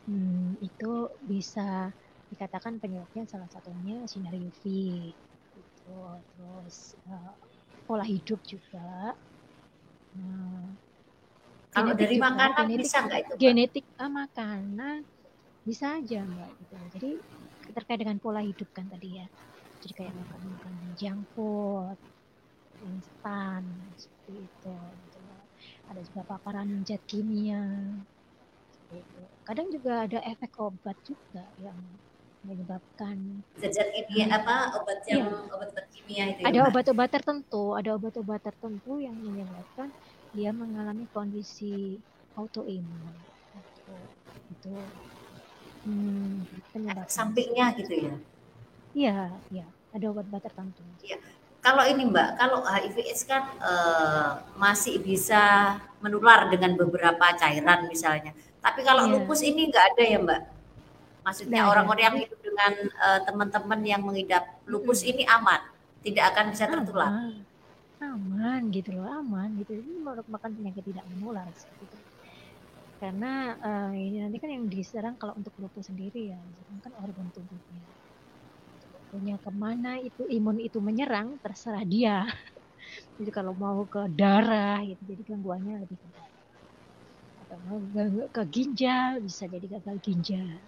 hmm, 0.09 0.57
itu 0.65 0.91
bisa 1.21 1.93
dikatakan 2.33 2.81
penyebabnya 2.81 3.29
salah 3.29 3.49
satunya 3.53 4.01
sinar 4.09 4.33
UV 4.33 4.63
gitu. 5.53 5.99
Terus 6.33 6.97
uh, 7.05 7.33
pola 7.85 8.05
hidup 8.05 8.41
juga. 8.45 9.13
Nah, 10.17 10.65
kalau 11.69 11.93
dari 11.93 12.17
juga, 12.17 12.25
makanan 12.33 12.65
genetik, 12.65 12.81
bisa 12.81 12.97
nggak 13.05 13.19
itu 13.21 13.33
genetik 13.37 13.85
uh, 14.01 14.09
makanan 14.09 14.97
bisa 15.61 16.01
aja 16.01 16.25
mbak 16.25 16.49
gitu. 16.57 16.73
Jadi 16.97 17.11
terkait 17.69 17.99
dengan 18.01 18.17
pola 18.17 18.41
hidup 18.41 18.65
kan 18.73 18.89
tadi 18.89 19.21
ya 19.21 19.27
jadi 19.79 19.93
kayak 19.95 20.13
makan 20.15 20.41
makan 20.51 20.73
junk 20.99 21.21
food 21.35 21.97
instan 22.83 23.63
seperti 23.95 24.47
itu 24.47 24.75
gitu. 24.75 25.19
ada 25.91 25.99
juga 26.03 26.21
paparan 26.27 26.67
zat 26.87 27.03
kimia 27.07 27.63
itu. 28.91 29.21
Kadang 29.43 29.67
juga 29.69 30.07
ada 30.07 30.19
efek 30.25 30.51
obat 30.59 30.97
juga 31.03 31.43
yang 31.59 31.77
menyebabkan 32.43 33.43
zat-zat 33.59 33.91
kimia 33.91 34.31
apa? 34.31 34.79
Obat 34.79 35.03
yang 35.07 35.27
ya. 35.27 35.53
obat 35.55 35.69
kimia 35.91 36.23
itu 36.31 36.41
ada 36.43 36.59
obat-obat 36.71 37.09
tertentu 37.11 37.63
ada 37.75 37.89
obat-obat 37.95 38.39
tertentu 38.39 38.99
yang 39.03 39.15
menyebabkan 39.19 39.91
dia 40.31 40.51
mengalami 40.55 41.07
kondisi 41.11 41.99
autoimun. 42.39 43.15
Itu 43.59 43.95
itu 44.55 44.73
hmm, 45.83 46.47
penyebab 46.71 47.07
sampingnya 47.11 47.75
gitu 47.75 48.07
ya 48.07 48.15
Iya, 48.97 49.29
iya, 49.53 49.65
ada 49.93 50.05
obat-obat 50.09 50.41
tertentu. 50.49 50.81
Iya. 51.05 51.17
kalau 51.59 51.83
ini 51.83 52.07
Mbak, 52.07 52.39
kalau 52.39 52.63
HIV 52.63 52.95
AIDS 53.03 53.27
kan 53.27 53.43
uh, 53.59 54.39
masih 54.55 54.95
bisa 55.03 55.75
menular 55.99 56.47
dengan 56.47 56.79
beberapa 56.79 57.35
cairan 57.35 57.91
misalnya. 57.91 58.31
Tapi 58.63 58.79
kalau 58.87 59.03
yeah. 59.03 59.13
lupus 59.19 59.43
ini 59.43 59.67
nggak 59.67 59.85
ada 59.95 60.03
ya 60.07 60.17
Mbak? 60.23 60.41
Maksudnya 61.19 61.67
orang-orang 61.67 62.03
yang 62.07 62.17
hidup 62.23 62.39
dengan 62.39 62.73
uh, 62.95 63.19
teman-teman 63.27 63.79
yang 63.83 64.01
mengidap 64.01 64.63
lupus 64.71 65.03
hmm. 65.03 65.11
ini 65.11 65.23
aman, 65.27 65.61
tidak 65.99 66.31
akan 66.31 66.45
bisa 66.55 66.63
tertular. 66.63 67.11
Aman, 67.11 67.43
aman 67.99 68.61
gitu 68.71 68.95
loh, 68.95 69.19
aman 69.19 69.51
gitu. 69.59 69.83
Ini 69.83 69.99
merupakan 69.99 70.47
penyakit 70.47 70.83
tidak 70.95 71.05
menular 71.11 71.45
gitu. 71.51 71.97
Karena 73.03 73.51
uh, 73.59 73.91
ini 73.91 74.23
nanti 74.23 74.39
kan 74.39 74.47
yang 74.47 74.63
diserang 74.71 75.19
kalau 75.19 75.35
untuk 75.35 75.51
lupus 75.59 75.91
sendiri 75.91 76.31
ya, 76.31 76.39
kan 76.87 76.95
organ 77.03 77.27
tubuhnya 77.35 77.98
punya 79.09 79.35
ke 79.41 79.51
mana 79.51 79.97
itu 79.97 80.25
imun 80.29 80.61
itu 80.61 80.77
menyerang 80.77 81.37
terserah 81.41 81.83
dia. 81.83 82.25
Jadi 83.17 83.29
kalau 83.33 83.53
mau 83.53 83.83
ke 83.85 84.07
darah 84.09 84.81
gitu 84.81 85.03
jadi 85.03 85.21
gangguannya 85.35 85.83
lebih 85.83 85.99
ke 85.99 86.07
darah 86.15 86.29
atau 87.49 87.57
mau 87.65 87.81
ke 88.29 88.43
ginjal 88.45 89.17
bisa 89.25 89.49
jadi 89.49 89.65
gagal 89.65 89.97
ginjal. 90.05 90.61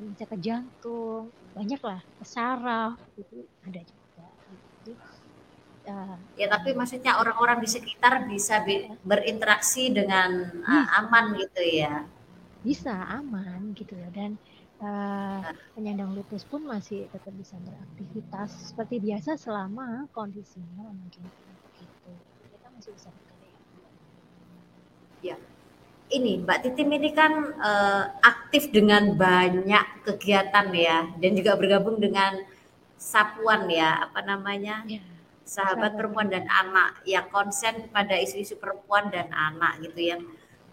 Bisa 0.00 0.24
ke 0.24 0.36
jantung 0.40 1.28
banyak 1.52 1.80
lah 1.84 2.00
ke 2.00 2.24
saraf 2.24 2.96
itu 3.20 3.44
ada 3.68 3.80
juga. 3.84 4.26
Jadi, 4.80 4.92
uh, 5.92 6.16
ya 6.40 6.48
tapi 6.48 6.72
maksudnya 6.72 7.20
orang-orang 7.20 7.60
di 7.60 7.68
sekitar 7.68 8.24
bisa 8.24 8.64
berinteraksi 9.04 9.92
dengan 9.92 10.48
uh, 10.64 10.86
aman 11.04 11.36
gitu 11.36 11.60
ya. 11.60 12.08
Bisa 12.64 12.96
aman 13.20 13.76
gitu 13.76 13.92
ya. 13.92 14.08
Dan 14.16 14.40
uh, 14.80 15.40
penyandang 15.76 16.16
lupus 16.16 16.42
pun 16.44 16.64
masih 16.64 17.06
tetap 17.12 17.32
bisa 17.36 17.56
beraktivitas 17.60 18.72
seperti 18.72 18.96
biasa 19.00 19.36
selama 19.36 20.08
kondisinya 20.16 20.88
memungkinkan 20.90 21.54
gitu. 21.78 22.10
Kita 22.50 22.68
masih 22.72 22.90
bisa 22.96 23.08
bekerja. 23.12 23.50
Ya. 25.20 25.36
Ini 26.10 26.42
Mbak 26.42 26.58
Titim 26.66 26.90
ini 26.90 27.14
kan 27.14 27.54
uh, 27.54 28.04
aktif 28.18 28.74
dengan 28.74 29.14
banyak 29.14 30.02
kegiatan 30.02 30.66
ya 30.74 31.06
dan 31.22 31.30
juga 31.38 31.54
bergabung 31.54 32.02
dengan 32.02 32.42
Sapuan 33.00 33.70
ya, 33.70 34.10
apa 34.10 34.20
namanya? 34.20 34.84
Ya. 34.84 35.00
Sahabat, 35.46 35.46
Sahabat 35.46 35.92
perempuan 35.96 36.28
dan 36.28 36.44
anak 36.50 37.00
ya 37.06 37.24
konsen 37.30 37.88
pada 37.94 38.18
isu-isu 38.18 38.58
perempuan 38.58 39.08
dan 39.08 39.30
anak 39.30 39.80
gitu 39.86 40.02
ya. 40.02 40.18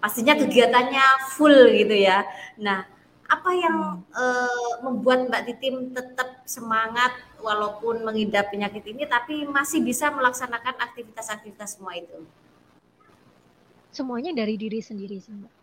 Pastinya 0.01 0.33
ya. 0.35 0.41
kegiatannya 0.43 1.05
full 1.37 1.69
gitu 1.71 1.95
ya. 1.95 2.25
Nah, 2.57 2.96
apa 3.27 3.51
yang 3.51 4.07
uh, 4.15 4.73
membuat 4.87 5.27
Mbak 5.27 5.43
Titim 5.51 5.91
tetap 5.91 6.47
semangat 6.47 7.11
walaupun 7.43 8.07
mengidap 8.07 8.47
penyakit 8.47 8.87
ini 8.87 9.03
tapi 9.03 9.43
masih 9.43 9.83
bisa 9.83 10.07
melaksanakan 10.11 10.79
aktivitas-aktivitas 10.79 11.75
semua 11.75 11.99
itu? 11.99 12.23
Semuanya 13.91 14.31
dari 14.31 14.55
diri 14.55 14.79
sendiri 14.79 15.19
sih 15.19 15.35
Mbak. 15.35 15.53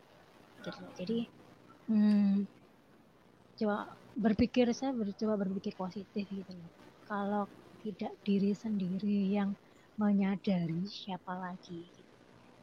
Gitu. 0.64 0.83
Jadi 1.00 1.18
hmm, 1.88 2.44
coba 3.61 3.88
berpikir 4.14 4.68
saya 4.76 4.92
coba 4.94 5.35
berpikir 5.40 5.73
positif 5.75 6.25
gitu 6.28 6.52
Kalau 7.09 7.49
tidak 7.85 8.12
diri 8.25 8.52
sendiri 8.52 9.33
yang 9.33 9.56
menyadari 9.97 10.85
siapa 10.88 11.37
lagi 11.37 11.94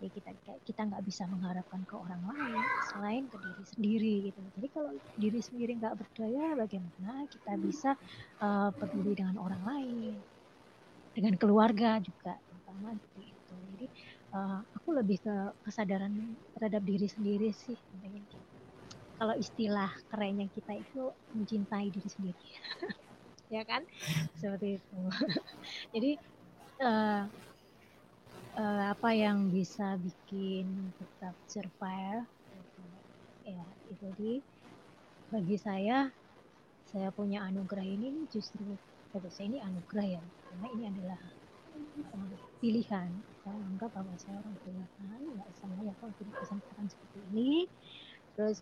ya 0.01 0.09
kita 0.09 0.33
kita 0.65 0.81
nggak 0.89 1.03
bisa 1.05 1.29
mengharapkan 1.29 1.85
ke 1.85 1.93
orang 1.93 2.21
lain 2.25 2.63
selain 2.89 3.23
ke 3.29 3.37
diri 3.37 3.63
sendiri 3.69 4.15
gitu. 4.29 4.39
Jadi 4.57 4.67
kalau 4.73 4.91
diri 5.15 5.39
sendiri 5.39 5.71
nggak 5.77 5.95
berdaya 6.01 6.45
bagaimana 6.57 7.29
kita 7.29 7.51
bisa 7.61 7.93
uh, 8.41 8.73
peduli 8.73 9.13
dengan 9.13 9.37
orang 9.37 9.61
lain? 9.61 10.17
Dengan 11.13 11.37
keluarga 11.37 12.01
juga 12.01 12.33
terutama 12.41 12.97
seperti 12.97 13.29
itu 13.29 13.55
jadi 13.81 13.87
uh, 14.37 14.59
aku 14.77 14.89
lebih 14.93 15.17
ke 15.21 15.35
kesadaran 15.65 16.37
terhadap 16.57 16.81
diri 16.85 17.07
sendiri 17.09 17.49
sih. 17.49 17.77
Kalau 19.21 19.37
istilah 19.37 19.89
kerennya 20.09 20.49
kita 20.49 20.81
itu 20.81 21.13
mencintai 21.37 21.87
diri 21.93 22.09
sendiri. 22.09 22.41
Ya 23.51 23.67
kan? 23.67 23.83
Seperti 24.39 24.79
itu. 24.79 24.99
Jadi 25.93 26.11
uh, 26.79 27.27
uh, 28.57 28.91
apa 28.91 29.09
yang 29.15 29.51
bisa 29.51 29.95
bikin 29.99 30.91
tetap 30.99 31.35
survive? 31.47 32.27
Ya 33.41 33.65
itu 33.89 34.43
bagi 35.31 35.55
saya 35.57 36.11
saya 36.91 37.07
punya 37.15 37.41
anugerah 37.47 37.87
ini 37.87 38.27
justru 38.27 38.75
bagi 39.11 39.31
saya 39.31 39.47
ini 39.51 39.59
anugerah 39.63 40.07
ya. 40.19 40.23
Karena 40.51 40.67
ini 40.75 40.83
adalah 40.91 41.21
uh, 42.15 42.35
pilihan. 42.59 43.09
Saya 43.41 43.57
anggap 43.57 43.89
bahwa 43.95 44.13
saya 44.19 44.37
orang 44.43 44.55
pilihan 44.61 45.21
nggak 45.35 45.51
sama 45.57 45.81
ya 45.87 45.93
kalau 45.97 46.13
tidak 46.19 46.35
kesempatan 46.43 46.85
seperti 46.91 47.17
ini. 47.31 47.65
Terus 48.35 48.59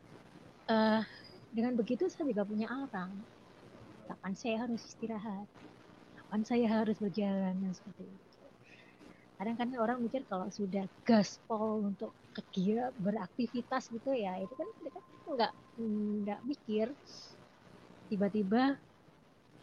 uh, 0.70 1.02
dengan 1.50 1.74
begitu 1.74 2.06
saya 2.08 2.30
juga 2.30 2.46
punya 2.46 2.70
alarm 2.70 3.26
kapan 4.10 4.34
saya 4.34 4.66
harus 4.66 4.82
istirahat? 4.90 5.46
Kapan 6.18 6.42
saya 6.42 6.66
harus 6.82 6.98
berjalan? 6.98 7.54
Dan 7.62 7.74
seperti 7.78 8.10
itu 8.10 8.29
kadang 9.40 9.56
kan 9.56 9.72
orang 9.80 10.04
mikir 10.04 10.28
kalau 10.28 10.52
sudah 10.52 10.84
gaspol 11.08 11.80
untuk 11.88 12.12
kegiatan 12.36 12.92
beraktivitas 13.00 13.88
gitu 13.88 14.12
ya 14.12 14.36
itu 14.36 14.52
kan 14.52 14.68
mereka 14.84 15.00
nggak 15.32 15.54
nggak 16.28 16.40
mikir. 16.44 16.88
Tiba-tiba 18.12 18.76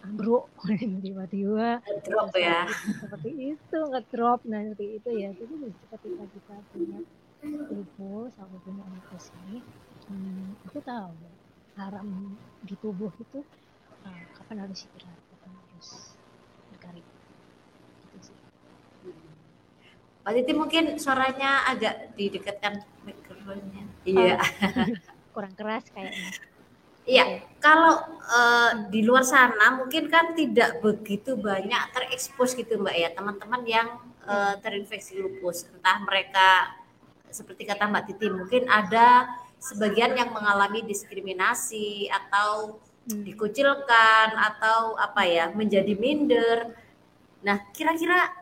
ambruk 0.01 0.49
tiba-tiba 1.05 1.85
drop 2.09 2.33
ya. 2.33 2.65
Seperti 3.05 3.31
itu 3.53 3.77
nggak 3.77 4.07
drop 4.09 4.41
nah 4.49 4.65
seperti 4.65 4.87
itu 4.97 5.11
ya. 5.13 5.29
Jadi 5.37 5.55
ketika 5.61 5.97
kita 6.25 6.57
punya 6.73 6.99
lupus 7.45 8.33
aku 8.41 8.57
punya 8.65 8.85
lupus 8.89 9.25
ini 9.45 9.61
hmm, 10.09 10.67
aku 10.67 10.79
tahu 10.83 11.13
haram 11.77 12.09
di 12.65 12.75
tubuh 12.81 13.13
itu 13.21 13.45
uh, 14.03 14.25
kapan 14.41 14.67
harus 14.67 14.83
istirahat 14.83 15.21
kapan 15.31 15.53
harus 15.53 16.17
berkarya 16.73 17.05
Pak 20.27 20.35
Titi 20.35 20.59
mungkin 20.59 20.99
suaranya 20.99 21.71
agak 21.71 22.19
didekatkan 22.19 22.83
mikrofonnya. 23.07 23.87
Iya. 24.03 24.43
Oh, 24.43 24.91
kurang 25.39 25.55
keras 25.55 25.87
kayaknya. 25.95 26.35
Iya, 27.07 27.47
kalau 27.63 28.03
uh, 28.27 28.91
di 28.91 29.07
luar 29.07 29.23
sana 29.23 29.79
mungkin 29.79 30.11
kan 30.11 30.35
tidak 30.35 30.83
begitu 30.83 31.39
banyak 31.39 31.79
terekspos 31.95 32.59
gitu 32.59 32.83
Mbak 32.83 32.97
ya 32.99 33.09
teman-teman 33.15 33.63
yang 33.71 33.89
uh, 34.27 34.59
terinfeksi 34.59 35.15
lupus. 35.15 35.71
Entah 35.71 36.03
mereka 36.03 36.75
seperti 37.31 37.63
kata 37.63 37.87
Mbak 37.87 38.05
Titi 38.11 38.27
mungkin 38.27 38.67
ada 38.67 39.31
sebagian 39.63 40.19
yang 40.19 40.35
mengalami 40.35 40.83
diskriminasi 40.83 42.11
atau 42.11 42.83
hmm. 43.07 43.23
dikucilkan 43.23 44.35
atau 44.35 44.99
apa 44.99 45.23
ya 45.23 45.55
menjadi 45.55 45.95
minder. 45.95 46.75
Nah, 47.47 47.63
kira-kira 47.71 48.36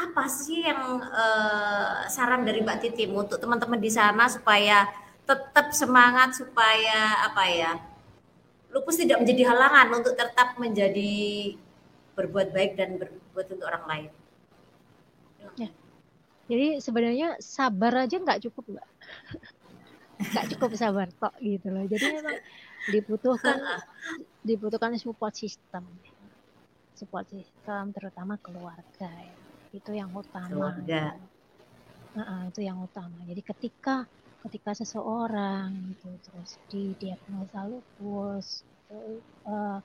apa 0.00 0.24
sih 0.32 0.64
yang 0.64 1.04
uh, 1.04 2.08
saran 2.08 2.48
dari 2.48 2.64
Mbak 2.64 2.78
Titim 2.80 3.12
untuk 3.12 3.36
teman-teman 3.36 3.76
di 3.76 3.92
sana 3.92 4.32
supaya 4.32 4.88
tetap 5.28 5.76
semangat 5.76 6.32
supaya 6.34 7.28
apa 7.28 7.44
ya 7.46 7.72
lupus 8.72 8.96
tidak 8.96 9.20
menjadi 9.20 9.52
halangan 9.52 10.00
untuk 10.00 10.16
tetap 10.16 10.56
menjadi 10.56 11.12
berbuat 12.16 12.48
baik 12.54 12.72
dan 12.80 12.96
berbuat 12.96 13.46
untuk 13.52 13.66
orang 13.66 13.84
lain. 13.86 14.10
Ya. 15.58 15.70
Jadi 16.50 16.66
sebenarnya 16.80 17.38
sabar 17.38 18.06
aja 18.06 18.16
nggak 18.16 18.42
cukup 18.48 18.78
mbak, 18.78 18.88
nggak 20.34 20.46
cukup 20.56 20.70
sabar 20.78 21.06
kok 21.12 21.34
gitu 21.42 21.68
loh. 21.70 21.84
Jadi 21.86 22.06
memang 22.16 22.38
dibutuhkan 22.88 23.58
dibutuhkan 24.48 24.96
support 24.96 25.34
system, 25.36 25.84
support 26.96 27.26
system 27.28 27.94
terutama 27.94 28.38
keluarga 28.38 29.10
ya 29.10 29.49
itu 29.72 29.90
yang 29.94 30.10
utama. 30.14 30.50
Keluarga. 30.50 31.02
Itu 32.50 32.60
yang 32.62 32.78
utama. 32.82 33.22
Jadi 33.30 33.42
ketika 33.44 34.06
ketika 34.40 34.72
seseorang 34.72 35.68
gitu 35.92 36.16
terus 36.24 36.50
didiagnosa 36.72 37.68
lupus 37.70 38.64
itu, 38.64 39.20
uh, 39.46 39.78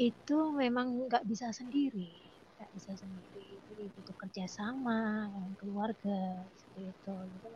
itu 0.00 0.38
memang 0.56 0.86
nggak 1.08 1.24
bisa 1.28 1.52
sendiri. 1.52 2.12
Nggak 2.56 2.70
bisa 2.76 2.92
sendiri. 2.96 3.60
Jadi 3.68 3.82
butuh 3.94 4.16
kerjasama 4.16 5.28
dengan 5.32 5.52
keluarga 5.60 6.18
seperti 6.56 6.80
itu 6.94 7.14
gitu. 7.36 7.48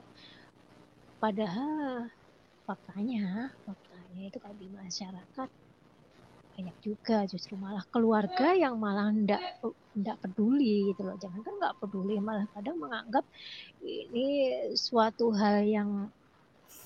padahal 1.22 2.06
faktanya 2.66 3.50
faktanya 3.66 4.22
itu 4.28 4.38
kalau 4.42 4.56
di 4.58 4.68
masyarakat 4.70 5.50
banyak 6.56 6.76
juga 6.80 7.28
justru 7.28 7.52
malah 7.60 7.84
keluarga 7.92 8.56
yang 8.56 8.80
malah 8.80 9.12
ndak 9.12 9.60
ndak 9.92 10.16
peduli 10.24 10.88
gitu 10.88 11.04
loh. 11.04 11.16
Jangan 11.20 11.40
kan 11.44 11.52
nggak 11.60 11.76
peduli 11.84 12.16
malah 12.16 12.48
kadang 12.56 12.80
menganggap 12.80 13.24
ini 13.84 14.26
suatu 14.72 15.36
hal 15.36 15.68
yang 15.68 16.08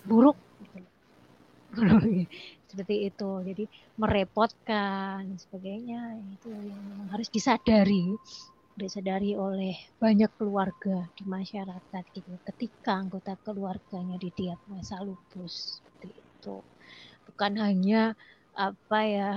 buruk 0.02 0.34
gitu 0.58 0.82
loh. 0.82 0.92
seperti 2.70 2.96
itu. 3.14 3.30
Jadi 3.46 3.64
merepotkan 3.94 5.38
sebagainya 5.38 6.18
itu 6.34 6.50
yang 6.50 7.06
harus 7.14 7.30
disadari. 7.30 8.10
Disadari 8.74 9.38
oleh 9.38 9.76
banyak 10.02 10.34
keluarga 10.34 11.06
di 11.14 11.24
masyarakat 11.30 12.04
gitu. 12.10 12.42
Ketika 12.42 12.98
anggota 12.98 13.38
keluarganya 13.46 14.18
didiagnosa 14.18 14.98
lupus 15.06 15.78
seperti 15.78 16.10
itu. 16.18 16.58
Bukan 17.30 17.54
hanya 17.62 18.18
apa 18.60 18.98
ya 19.08 19.30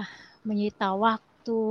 menyita 0.43 0.91
waktu 0.91 1.62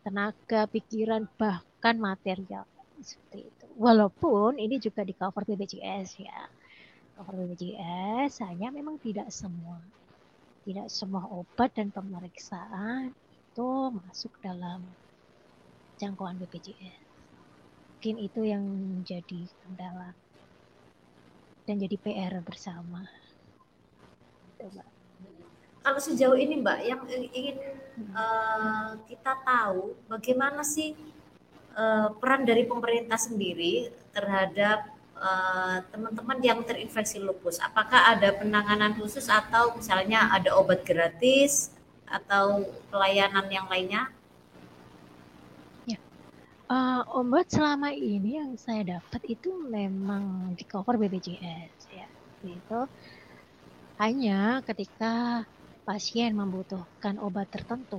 tenaga 0.00 0.64
pikiran 0.72 1.28
bahkan 1.36 2.00
material 2.00 2.64
seperti 3.04 3.52
itu. 3.52 3.66
Walaupun 3.76 4.56
ini 4.56 4.80
juga 4.80 5.04
di 5.04 5.12
cover 5.12 5.44
BPJS 5.44 6.08
ya. 6.24 6.40
Cover 7.20 7.36
BPJS 7.44 8.40
hanya 8.48 8.72
memang 8.72 8.96
tidak 9.04 9.28
semua 9.28 9.76
tidak 10.60 10.92
semua 10.92 11.24
obat 11.32 11.72
dan 11.72 11.88
pemeriksaan 11.88 13.16
itu 13.16 13.68
masuk 13.96 14.32
dalam 14.44 14.84
jangkauan 15.96 16.36
BPJS 16.36 17.10
mungkin 18.00 18.16
itu 18.16 18.40
yang 18.48 18.64
jadi 19.04 19.40
kendala 19.60 20.16
dan 21.68 21.76
jadi 21.76 21.96
PR 22.00 22.40
bersama. 22.40 23.04
Mbak. 24.56 24.99
Kalau 25.80 26.00
sejauh 26.00 26.36
ini 26.36 26.60
Mbak 26.60 26.78
yang 26.84 27.00
ingin 27.08 27.56
uh, 28.12 29.00
kita 29.08 29.32
tahu 29.40 29.96
bagaimana 30.12 30.60
sih 30.60 30.92
uh, 31.72 32.12
peran 32.20 32.44
dari 32.44 32.68
pemerintah 32.68 33.16
sendiri 33.16 33.88
terhadap 34.12 34.90
eh, 35.20 35.78
teman-teman 35.94 36.38
uh, 36.40 36.44
yang 36.44 36.60
terinfeksi 36.66 37.20
lupus? 37.22 37.60
Apakah 37.62 38.16
ada 38.16 38.34
penanganan 38.36 38.96
khusus 38.98 39.28
atau 39.30 39.72
misalnya 39.76 40.32
ada 40.32 40.56
obat 40.56 40.84
gratis 40.84 41.72
atau 42.08 42.66
pelayanan 42.90 43.46
yang 43.48 43.70
lainnya? 43.70 44.10
Ya, 45.86 45.96
uh, 46.68 47.06
obat 47.14 47.48
selama 47.48 47.94
ini 47.94 48.40
yang 48.42 48.52
saya 48.58 48.98
dapat 48.98 49.22
itu 49.30 49.48
memang 49.64 50.56
di 50.58 50.64
cover 50.66 50.98
BPJS 50.98 51.88
ya, 51.94 52.08
itu 52.44 52.80
hanya 54.00 54.64
ketika 54.64 55.44
pasien 55.90 56.38
membutuhkan 56.38 57.18
obat 57.18 57.50
tertentu 57.50 57.98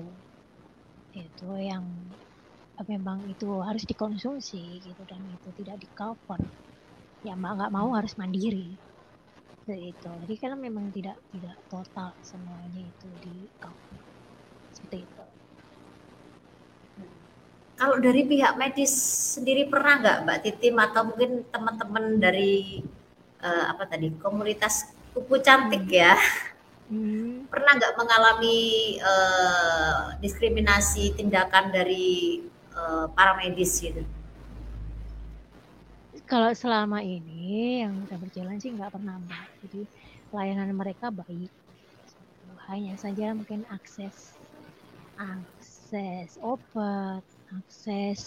itu 1.12 1.52
yang 1.60 1.84
memang 2.88 3.20
itu 3.28 3.60
harus 3.60 3.84
dikonsumsi 3.84 4.80
gitu 4.80 5.04
dan 5.12 5.20
itu 5.28 5.52
tidak 5.60 5.76
di 5.84 5.92
cover 5.92 6.40
ya 7.28 7.36
nggak 7.36 7.68
mau 7.68 7.92
harus 7.92 8.16
mandiri. 8.16 8.80
Itu 9.68 10.08
jadi 10.08 10.36
karena 10.40 10.56
memang 10.56 10.88
tidak 10.96 11.20
tidak 11.36 11.60
total 11.68 12.16
semuanya 12.24 12.80
itu 12.80 13.08
di 13.28 13.36
cover 13.60 14.00
seperti 14.72 15.04
itu. 15.04 15.24
Kalau 17.76 18.00
dari 18.00 18.24
pihak 18.24 18.56
medis 18.56 18.94
sendiri 19.36 19.68
pernah 19.68 20.00
nggak 20.00 20.18
mbak 20.24 20.40
Titim? 20.48 20.80
Atau 20.80 21.12
mungkin 21.12 21.44
teman-teman 21.52 22.24
dari 22.24 22.80
uh, 23.44 23.66
apa 23.68 23.84
tadi 23.84 24.16
komunitas 24.16 24.96
kupu 25.12 25.44
cantik 25.44 25.92
hmm. 25.92 26.00
ya 26.00 26.16
hmm. 26.92 27.48
pernah 27.48 27.72
nggak 27.80 27.96
mengalami 27.96 28.60
uh, 29.00 30.14
diskriminasi 30.20 31.16
tindakan 31.16 31.72
dari 31.72 32.44
uh, 32.76 33.08
para 33.16 33.40
medis 33.40 33.80
gitu? 33.80 34.04
Kalau 36.28 36.52
selama 36.56 37.04
ini 37.04 37.84
yang 37.84 38.08
sudah 38.08 38.20
berjalan 38.20 38.60
sih 38.60 38.72
nggak 38.72 38.92
pernah 38.92 39.20
mbak. 39.20 39.48
Jadi 39.68 39.82
pelayanan 40.32 40.72
mereka 40.76 41.12
baik. 41.12 41.52
Hanya 42.72 42.96
saja 42.96 43.36
mungkin 43.36 43.68
akses 43.68 44.36
akses 45.20 46.40
obat, 46.40 47.24
akses 47.52 48.22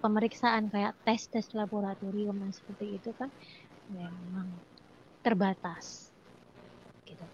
pemeriksaan 0.00 0.72
kayak 0.72 0.96
tes 1.04 1.28
tes 1.28 1.46
laboratorium 1.52 2.40
dan 2.40 2.52
seperti 2.56 2.96
itu 2.96 3.10
kan 3.20 3.28
memang 3.92 4.48
terbatas. 5.20 6.08
Gitu. 7.04 7.26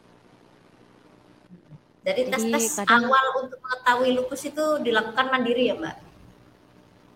Jadi, 2.02 2.26
Jadi 2.26 2.30
tes 2.34 2.44
tes 2.50 2.66
kadang, 2.82 3.06
awal 3.06 3.26
untuk 3.46 3.62
mengetahui 3.62 4.10
lupus 4.18 4.42
itu 4.42 4.64
dilakukan 4.82 5.26
mandiri 5.30 5.70
ya 5.70 5.74
mbak? 5.78 5.96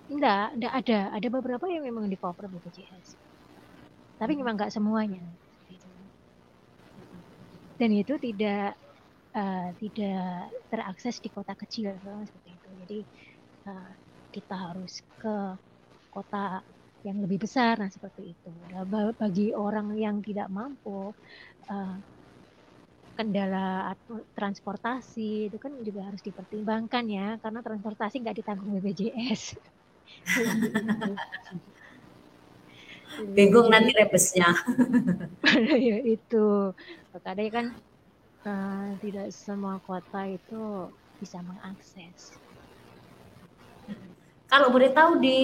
Enggak, 0.06 0.46
enggak 0.54 0.74
ada. 0.78 1.00
Ada 1.18 1.28
beberapa 1.28 1.66
yang 1.66 1.82
memang 1.82 2.06
di 2.06 2.14
cover 2.14 2.46
BPJS. 2.46 3.18
Tapi 4.22 4.32
memang 4.38 4.54
enggak 4.54 4.70
semuanya. 4.70 5.18
Dan 7.76 7.90
itu 7.92 8.14
tidak 8.16 8.78
uh, 9.36 9.68
tidak 9.76 10.54
terakses 10.70 11.18
di 11.18 11.28
kota 11.28 11.52
kecil 11.58 11.92
seperti 12.24 12.50
itu. 12.54 12.68
Jadi 12.86 13.00
uh, 13.68 13.90
kita 14.30 14.54
harus 14.54 15.02
ke 15.18 15.36
kota 16.14 16.62
yang 17.04 17.22
lebih 17.22 17.42
besar 17.42 17.78
nah 17.78 17.90
seperti 17.90 18.32
itu. 18.34 18.50
Nah, 18.72 18.86
bagi 19.14 19.50
orang 19.52 19.94
yang 19.98 20.22
tidak 20.24 20.48
mampu 20.48 21.12
uh, 21.70 21.96
kendala 23.16 23.96
transportasi 24.36 25.48
itu 25.48 25.56
kan 25.56 25.72
juga 25.80 26.04
harus 26.06 26.20
dipertimbangkan 26.20 27.04
ya 27.08 27.40
karena 27.40 27.64
transportasi 27.64 28.20
nggak 28.20 28.38
ditanggung 28.44 28.76
BPJS. 28.76 29.56
bingung 33.32 33.72
nanti 33.72 33.96
rebesnya 33.96 34.52
ya 35.88 35.98
itu. 36.04 36.76
Makanya 37.16 37.44
kan 37.48 37.66
uh, 38.44 38.88
tidak 39.00 39.32
semua 39.32 39.80
kota 39.80 40.28
itu 40.28 40.92
bisa 41.16 41.40
mengakses. 41.40 42.36
Kalau 44.46 44.70
boleh 44.70 44.94
tahu 44.94 45.18
di 45.18 45.38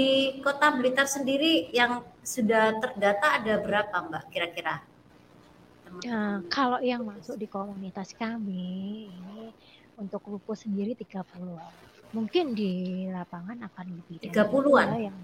kota 0.44 0.70
Blitar 0.78 1.10
sendiri 1.10 1.72
yang 1.74 2.06
sudah 2.22 2.78
terdata 2.78 3.42
ada 3.42 3.58
berapa 3.58 3.96
mbak 4.06 4.30
kira-kira 4.30 4.78
Nah, 6.02 6.40
kalau 6.48 6.80
yang 6.80 7.04
masuk 7.04 7.36
di 7.36 7.46
komunitas 7.46 8.16
kami 8.16 9.06
ini 9.12 9.52
untuk 10.00 10.24
lupus 10.26 10.64
sendiri 10.64 10.96
30 10.96 11.22
mungkin 12.12 12.52
di 12.52 13.04
lapangan 13.08 13.56
akan 13.72 13.86
lebih 13.88 14.16
tiga 14.20 14.44
puluhan? 14.44 14.88
yang 15.00 15.18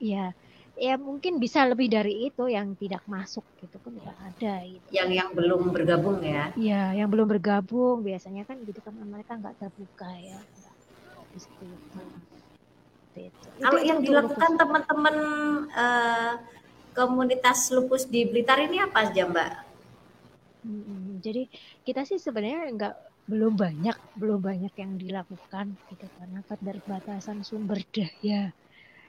ya 0.00 0.26
ya 0.72 0.96
mungkin 0.96 1.36
bisa 1.36 1.68
lebih 1.68 1.92
dari 1.92 2.32
itu 2.32 2.48
yang 2.48 2.72
tidak 2.80 3.04
masuk 3.04 3.44
gitu 3.60 3.76
kan 3.76 3.92
tidak 3.92 4.16
ada 4.16 4.54
gitu. 4.64 4.86
yang 4.88 5.10
yang 5.12 5.28
belum 5.36 5.68
bergabung 5.68 6.24
ya? 6.24 6.48
Ya 6.56 6.96
yang 6.96 7.12
belum 7.12 7.28
bergabung. 7.28 8.00
Biasanya 8.00 8.48
kan 8.48 8.56
gitu 8.64 8.80
kan 8.80 8.96
mereka 8.96 9.36
nggak 9.36 9.60
terbuka 9.60 10.08
ya. 10.16 10.40
Itu. 11.32 13.28
kalau 13.60 13.80
yang 13.84 14.00
dilakukan 14.00 14.56
teman-teman 14.56 15.16
uh, 15.68 16.40
komunitas 16.96 17.68
lupus 17.72 18.08
di 18.08 18.24
Blitar 18.24 18.60
ini 18.60 18.80
apa 18.80 19.04
aja 19.08 19.28
mbak 19.28 19.71
hmm, 20.62 21.20
jadi 21.24 21.40
kita 21.86 22.00
sih 22.08 22.18
sebenarnya 22.26 22.60
nggak 22.76 22.94
belum 23.30 23.52
banyak 23.64 23.96
belum 24.20 24.40
banyak 24.48 24.72
yang 24.82 24.92
dilakukan 25.02 25.66
gitu 25.90 26.04
karena 26.18 26.38
keterbatasan 26.48 27.38
sumber 27.48 27.80
daya. 27.94 28.50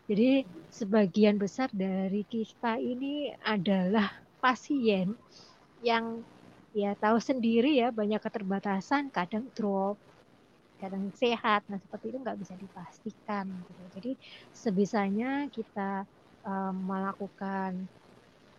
Jadi 0.10 0.46
sebagian 0.80 1.38
besar 1.44 1.70
dari 1.74 2.22
kita 2.28 2.78
ini 2.82 3.32
adalah 3.46 4.08
pasien 4.44 5.08
yang 5.82 6.06
ya 6.76 6.94
tahu 7.04 7.18
sendiri 7.30 7.70
ya 7.82 7.90
banyak 8.00 8.20
keterbatasan 8.26 9.04
kadang 9.16 9.46
drop 9.58 9.98
kadang 10.82 11.10
sehat. 11.16 11.62
Nah 11.72 11.80
seperti 11.84 12.06
itu 12.14 12.18
nggak 12.24 12.40
bisa 12.42 12.56
dipastikan 12.60 13.46
gitu. 13.68 13.82
jadi 13.96 14.12
sebisanya 14.54 15.48
kita 15.56 16.06
um, 16.46 16.76
melakukan 16.90 17.88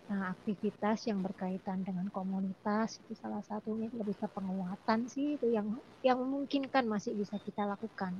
Nah, 0.05 0.37
aktivitas 0.37 1.09
yang 1.09 1.25
berkaitan 1.25 1.81
dengan 1.81 2.13
komunitas 2.13 3.01
itu 3.01 3.17
salah 3.17 3.41
satunya 3.41 3.89
lebih 3.89 4.13
ke 4.21 4.29
penguatan 4.29 5.09
sih 5.09 5.41
itu 5.41 5.49
yang 5.49 5.81
yang 6.05 6.21
mungkin 6.21 6.69
kan 6.69 6.85
masih 6.85 7.17
bisa 7.17 7.41
kita 7.41 7.65
lakukan 7.65 8.13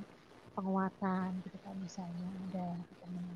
penguatan 0.57 1.29
gitu 1.45 1.57
kan 1.61 1.75
misalnya 1.77 2.25
ada 2.49 2.67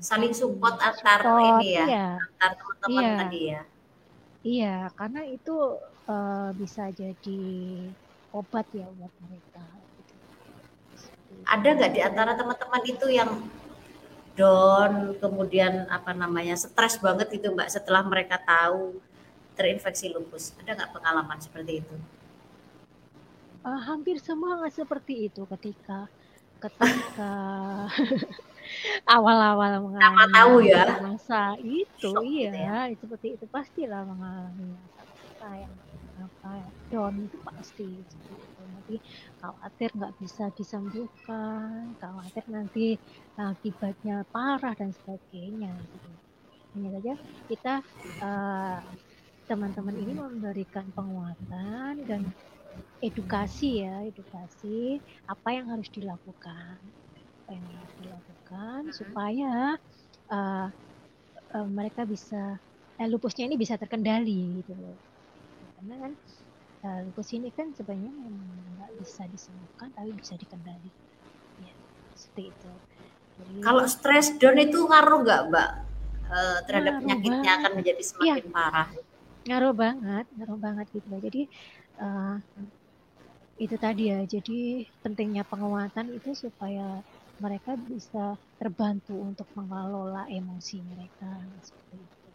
saling 0.00 0.32
support 0.32 0.80
antar 0.80 1.20
support, 1.20 1.62
ini 1.62 1.76
ya 1.76 1.84
iya. 1.86 2.08
antar 2.16 2.50
teman-teman 2.56 3.04
iya. 3.04 3.14
tadi 3.20 3.40
ya 3.44 3.62
iya 4.40 4.76
karena 4.96 5.22
itu 5.28 5.56
uh, 6.08 6.50
bisa 6.56 6.88
jadi 6.90 7.42
obat 8.32 8.66
ya 8.72 8.88
buat 8.96 9.12
mereka 9.28 9.64
gitu. 10.00 10.14
ada 11.44 11.68
nggak 11.76 11.92
di 11.92 12.00
antara 12.00 12.32
teman-teman 12.34 12.82
itu 12.88 13.06
yang 13.12 13.30
down, 14.34 15.16
kemudian 15.18 15.86
apa 15.90 16.14
namanya 16.14 16.54
stres 16.58 16.98
banget 16.98 17.28
itu 17.36 17.50
mbak 17.50 17.70
setelah 17.70 18.02
mereka 18.06 18.38
tahu 18.40 18.98
terinfeksi 19.54 20.08
lupus. 20.10 20.56
Ada 20.62 20.76
nggak 20.76 20.92
pengalaman 20.96 21.38
seperti 21.38 21.84
itu? 21.84 21.96
Uh, 23.60 23.80
hampir 23.84 24.16
semua 24.22 24.56
nggak 24.56 24.72
seperti 24.72 25.28
itu 25.28 25.44
ketika 25.44 26.08
ketika 26.60 27.32
awal-awal 29.16 29.84
mengalami 29.84 30.24
tahu 30.32 30.54
ya 30.64 30.84
masa 31.00 31.56
itu 31.60 32.12
Shock 32.12 32.24
iya 32.24 32.50
ya. 32.52 32.80
seperti 32.96 33.36
itu 33.36 33.44
pastilah 33.48 34.04
mengalami 34.04 34.76
apa 35.00 35.48
yang 35.56 35.72
apa 36.20 36.52
down 36.92 37.14
itu 37.24 37.36
pasti 37.40 37.88
seperti 38.04 38.32
itu. 38.36 38.49
Nanti 38.70 38.96
khawatir 39.42 39.90
nggak 39.98 40.14
bisa 40.22 40.44
disembuhkan, 40.54 41.94
khawatir 41.98 42.44
nanti 42.46 42.96
akibatnya 43.34 44.22
parah 44.30 44.74
dan 44.78 44.94
sebagainya. 44.94 45.74
Gitu. 45.74 46.10
Hanya 46.74 46.88
saja 46.98 47.12
kita 47.50 47.74
uh, 48.22 48.78
teman-teman 49.50 49.96
ini 49.98 50.12
memberikan 50.14 50.86
penguatan 50.94 52.06
dan 52.06 52.22
edukasi 53.02 53.82
ya, 53.82 54.06
edukasi 54.06 55.02
apa 55.26 55.48
yang 55.50 55.66
harus 55.74 55.90
dilakukan, 55.90 56.78
apa 57.18 57.50
yang 57.50 57.66
harus 57.66 57.94
dilakukan 57.98 58.80
supaya 58.94 59.74
uh, 60.30 60.68
uh, 61.50 61.66
mereka 61.66 62.06
bisa 62.06 62.62
eh, 63.00 63.08
lupusnya 63.08 63.48
ini 63.48 63.56
bisa 63.58 63.74
terkendali 63.80 64.62
gitu 64.62 64.76
loh. 64.76 64.96
Karena 65.80 65.94
kan 66.06 66.12
uh, 66.84 66.98
lupus 67.06 67.28
ini 67.36 67.48
kan 67.52 67.72
sebenarnya 67.72 68.12
memang 68.12 68.48
nggak 68.76 68.90
bisa 69.00 69.24
disembuhkan 69.28 69.88
tapi 69.92 70.10
bisa 70.16 70.34
dikendali. 70.36 70.90
Ya, 71.60 71.72
seperti 72.16 72.42
itu. 72.52 72.70
Jadi, 73.40 73.52
Kalau 73.64 73.84
stres 73.88 74.36
down 74.36 74.58
itu 74.60 74.78
ngaruh 74.84 75.20
nggak, 75.24 75.42
Mbak? 75.48 75.70
Uh, 76.30 76.58
terhadap 76.62 77.02
penyakitnya 77.02 77.50
akan 77.58 77.70
menjadi 77.82 78.02
semakin 78.06 78.46
ya. 78.46 78.54
parah 78.54 78.88
ngaruh 79.48 79.72
banget 79.72 80.26
ngaruh 80.36 80.58
banget 80.60 80.86
gitu 80.92 81.08
jadi 81.16 81.42
uh, 82.00 82.36
itu 83.60 83.76
tadi 83.76 84.02
ya 84.12 84.20
jadi 84.24 84.84
pentingnya 85.00 85.44
penguatan 85.48 86.12
itu 86.12 86.32
supaya 86.36 87.00
mereka 87.40 87.76
bisa 87.76 88.36
terbantu 88.60 89.16
untuk 89.16 89.48
mengelola 89.56 90.28
emosi 90.28 90.84
mereka 90.84 91.40
seperti 91.64 91.96
itu 91.96 92.28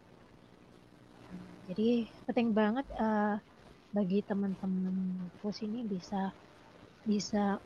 jadi 1.65 1.89
penting 2.29 2.49
banget 2.53 2.85
uh, 2.97 3.37
bagi 3.95 4.19
teman-teman 4.27 5.31
pus 5.39 5.63
ini 5.63 5.87
bisa 5.87 6.35
bisa 7.07 7.63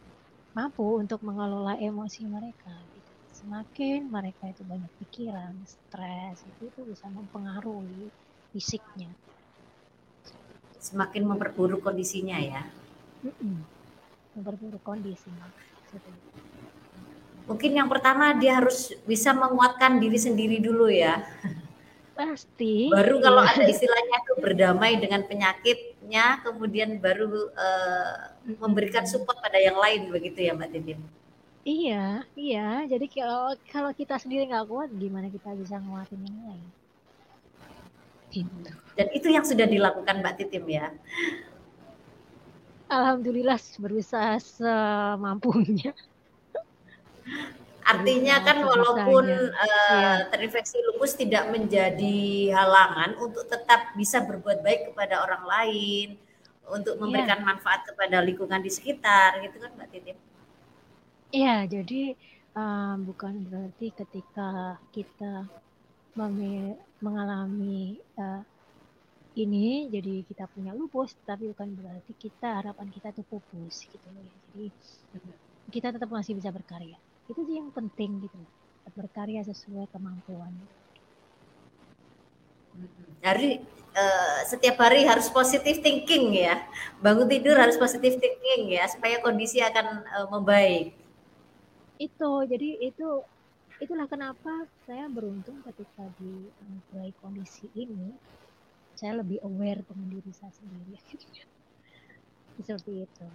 mampu 0.54 1.02
untuk 1.02 1.26
mengelola 1.26 1.74
emosi 1.82 2.30
mereka 2.30 2.70
gitu. 2.70 3.12
semakin 3.42 4.13
mereka 4.13 4.46
itu 4.54 4.62
banyak 4.62 4.92
pikiran 5.02 5.58
stres 5.65 6.46
itu 6.46 6.70
itu 6.70 6.82
bisa 6.86 7.10
mempengaruhi 7.10 8.13
fisiknya. 8.54 9.10
Semakin 10.78 11.26
memperburuk 11.26 11.82
kondisinya 11.82 12.38
ya. 12.38 12.62
Memperburuk 14.38 14.86
kondisinya. 14.86 15.50
Mungkin 17.50 17.72
yang 17.74 17.89
pertama 17.89 18.38
dia 18.38 18.62
harus 18.62 18.94
bisa 19.10 19.34
menguatkan 19.34 19.98
diri 19.98 20.22
sendiri 20.22 20.62
dulu 20.62 20.86
ya. 20.94 21.26
Pasti. 22.13 22.94
Baru 22.94 23.18
kalau 23.24 23.42
ada 23.42 23.65
istilahnya 23.65 24.18
itu 24.22 24.34
berdamai 24.38 25.02
dengan 25.02 25.26
penyakitnya, 26.10 26.41
kemudian 26.41 26.89
baru 26.98 27.54
uh, 27.54 28.34
memberikan 28.58 29.06
support 29.06 29.38
pada 29.38 29.62
yang 29.62 29.78
lain 29.78 30.10
begitu 30.10 30.41
ya 30.50 30.58
Mbak 30.58 30.69
Titin. 30.74 31.00
Iya, 31.62 32.26
iya. 32.34 32.89
Jadi 32.89 33.06
kalau 33.13 33.54
kalau 33.69 33.91
kita 33.93 34.17
sendiri 34.17 34.50
nggak 34.50 34.65
kuat, 34.65 34.89
gimana 34.98 35.30
kita 35.30 35.54
bisa 35.54 35.78
nguatin 35.78 36.26
yang 36.26 36.39
lain? 36.50 36.67
Gitu. 38.34 38.72
Dan 38.98 39.08
itu 39.13 39.28
yang 39.30 39.45
sudah 39.45 39.69
dilakukan 39.69 40.26
Mbak 40.26 40.36
Titim 40.41 40.65
ya. 40.65 40.89
Alhamdulillah 42.89 43.62
berusaha 43.78 44.41
semampunya. 44.41 45.93
Artinya 47.86 48.44
kan 48.46 48.62
walaupun 48.62 49.26
uh, 49.52 49.98
ya. 49.98 50.30
terinfeksi 50.30 50.78
lupus 50.92 51.18
tidak 51.18 51.50
menjadi 51.50 52.52
halangan 52.54 53.18
untuk 53.18 53.48
tetap 53.50 53.96
bisa 53.98 54.22
berbuat 54.24 54.62
baik 54.62 54.94
kepada 54.94 55.26
orang 55.26 55.44
lain, 55.48 56.08
untuk 56.70 57.02
memberikan 57.02 57.42
ya. 57.42 57.46
manfaat 57.46 57.88
kepada 57.88 58.22
lingkungan 58.22 58.62
di 58.62 58.72
sekitar, 58.72 59.42
gitu 59.42 59.58
kan 59.58 59.72
Mbak 59.74 59.88
Titim? 59.89 60.18
Iya, 61.30 61.58
jadi 61.70 62.13
um, 62.54 63.10
bukan 63.10 63.34
berarti 63.46 63.94
ketika 63.94 64.78
kita 64.94 65.46
mengalami 67.00 68.02
uh, 68.18 68.42
ini 69.39 69.88
jadi 69.88 70.26
kita 70.28 70.52
punya 70.52 70.76
lupus 70.76 71.15
tapi 71.24 71.48
bukan 71.54 71.72
berarti 71.78 72.12
kita 72.18 72.60
harapan 72.60 72.92
kita 72.92 73.15
tuh 73.15 73.24
pupus 73.24 73.88
gitu 73.88 74.08
ya 74.12 74.34
jadi 74.52 74.68
kita 75.70 75.88
tetap 75.96 76.10
masih 76.12 76.36
bisa 76.36 76.52
berkarya 76.52 76.98
itu 77.30 77.42
sih 77.46 77.56
yang 77.62 77.70
penting 77.70 78.26
gitu 78.26 78.39
berkarya 78.94 79.46
sesuai 79.46 79.89
kemampuan. 79.94 80.54
Hari 83.20 83.60
uh, 83.94 84.39
setiap 84.48 84.80
hari 84.80 85.04
harus 85.04 85.28
positif 85.30 85.84
thinking 85.84 86.34
ya. 86.34 86.63
Bangun 87.04 87.28
tidur 87.28 87.60
harus 87.60 87.76
positif 87.76 88.18
thinking 88.18 88.74
ya 88.74 88.88
supaya 88.88 89.20
kondisi 89.20 89.60
akan 89.60 90.04
uh, 90.08 90.28
membaik. 90.32 90.96
Itu 92.00 92.48
jadi 92.48 92.80
itu 92.80 93.24
itulah 93.80 94.08
kenapa 94.08 94.68
saya 94.88 95.08
beruntung 95.12 95.60
ketika 95.68 96.08
di 96.18 96.48
mulai 96.92 97.12
kondisi 97.20 97.68
ini. 97.76 98.15
Saya 99.00 99.24
lebih 99.24 99.39
aware 99.48 99.80
dengan 99.88 100.12
diri 100.12 100.32
saya 100.36 100.52
sendiri. 100.52 101.00
Seperti 102.60 103.08
itu. 103.08 103.28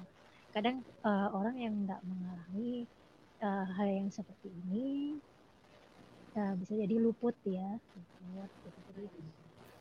Kadang 0.53 0.85
uh, 1.01 1.33
orang 1.33 1.57
yang 1.57 1.73
nggak 1.89 2.05
mengalami 2.05 2.85
uh, 3.45 3.67
hal 3.77 3.89
yang 3.93 4.09
seperti 4.09 4.49
ini 4.49 5.21
uh, 6.41 6.57
bisa 6.57 6.73
jadi 6.81 6.97
luput 6.97 7.37
ya 7.45 7.77
luput 8.33 8.51
gitu. 8.65 8.81
jadi 8.97 9.23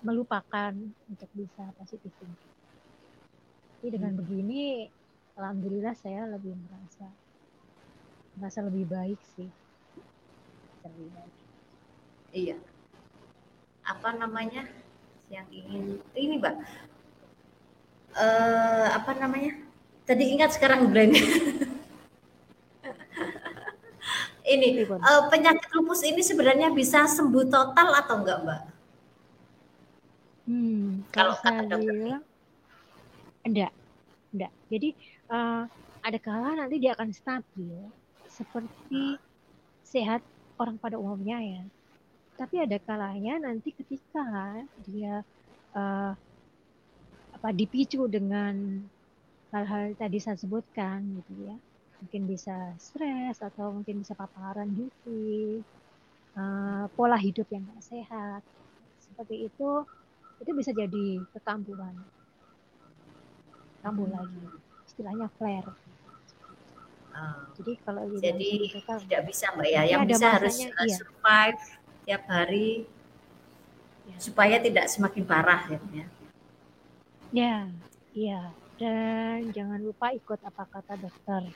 melupakan 0.04 0.76
untuk 1.08 1.30
bisa 1.32 1.64
positif 1.80 2.12
thinking 2.20 2.54
jadi 3.80 3.96
dengan 3.96 4.12
hmm. 4.14 4.20
begini 4.20 4.62
alhamdulillah 5.40 5.96
saya 5.96 6.28
lebih 6.28 6.54
merasa 6.68 7.08
merasa 8.38 8.60
lebih 8.66 8.86
baik 8.92 9.20
sih 9.40 9.50
terlibat. 10.84 11.30
Iya. 12.36 12.58
Apa 13.88 14.10
namanya 14.20 14.68
yang 15.32 15.48
ingin 15.50 16.04
ini, 16.14 16.36
Mbak? 16.38 16.56
Uh, 18.14 18.88
apa 18.94 19.12
namanya? 19.18 19.58
Tadi 20.04 20.24
ingat 20.36 20.60
sekarang 20.60 20.92
brand. 20.92 21.16
ini 24.54 24.86
uh, 24.86 25.28
penyakit 25.28 25.70
lupus 25.74 26.06
ini 26.06 26.22
sebenarnya 26.22 26.70
bisa 26.70 27.10
sembuh 27.10 27.46
total 27.50 27.98
atau 27.98 28.16
enggak, 28.22 28.38
Mbak? 28.46 28.62
Hmm, 30.44 31.08
kalau 31.10 31.36
kata 31.40 31.64
dokter 31.66 32.20
enggak, 33.44 33.72
enggak. 34.32 34.52
Jadi 34.68 34.90
uh, 35.32 35.64
ada 36.04 36.20
kala 36.20 36.60
nanti 36.60 36.76
dia 36.84 36.92
akan 36.96 37.10
stabil 37.16 37.76
seperti 38.28 39.16
sehat 39.86 40.20
orang 40.60 40.76
pada 40.76 41.00
umumnya 41.00 41.40
ya. 41.40 41.64
Tapi 42.36 42.66
ada 42.66 42.76
kalanya 42.82 43.40
nanti 43.40 43.72
ketika 43.72 44.64
dia 44.84 45.22
uh, 45.78 46.12
apa 47.34 47.50
dipicu 47.54 48.08
dengan 48.10 48.84
hal-hal 49.54 49.94
tadi 49.96 50.18
saya 50.18 50.36
sebutkan 50.36 51.24
gitu 51.24 51.54
ya. 51.54 51.58
Mungkin 52.04 52.28
bisa 52.28 52.76
stres 52.76 53.40
atau 53.40 53.72
mungkin 53.72 54.04
bisa 54.04 54.12
paparan 54.12 54.68
UV, 54.76 55.04
uh, 56.36 56.86
pola 56.94 57.16
hidup 57.16 57.48
yang 57.48 57.64
tidak 57.64 57.84
sehat. 57.88 58.42
Seperti 59.00 59.48
itu 59.48 59.88
itu 60.44 60.52
bisa 60.52 60.76
jadi 60.76 61.24
kekambuhan. 61.32 61.96
Kambuh 63.80 64.08
lagi. 64.12 64.44
Istilahnya 64.84 65.32
flare 65.40 65.72
Uh, 67.14 67.46
jadi 67.62 67.78
kalau 67.86 68.10
jadi 68.18 68.74
tidak 68.74 69.22
bisa 69.30 69.54
mbak 69.54 69.70
ya, 69.70 69.86
yang 69.86 70.02
bisa 70.10 70.34
harus 70.34 70.66
uh, 70.66 70.82
iya. 70.82 70.98
survive 70.98 71.62
tiap 72.10 72.24
hari 72.26 72.90
ya. 74.10 74.18
supaya 74.18 74.58
tidak 74.58 74.90
semakin 74.90 75.22
parah 75.22 75.62
ya. 75.70 75.80
Ya, 77.30 77.56
iya. 78.18 78.42
Dan 78.82 79.54
jangan 79.54 79.78
lupa 79.86 80.10
ikut 80.10 80.42
apa 80.42 80.66
kata 80.66 80.98
dokter. 80.98 81.54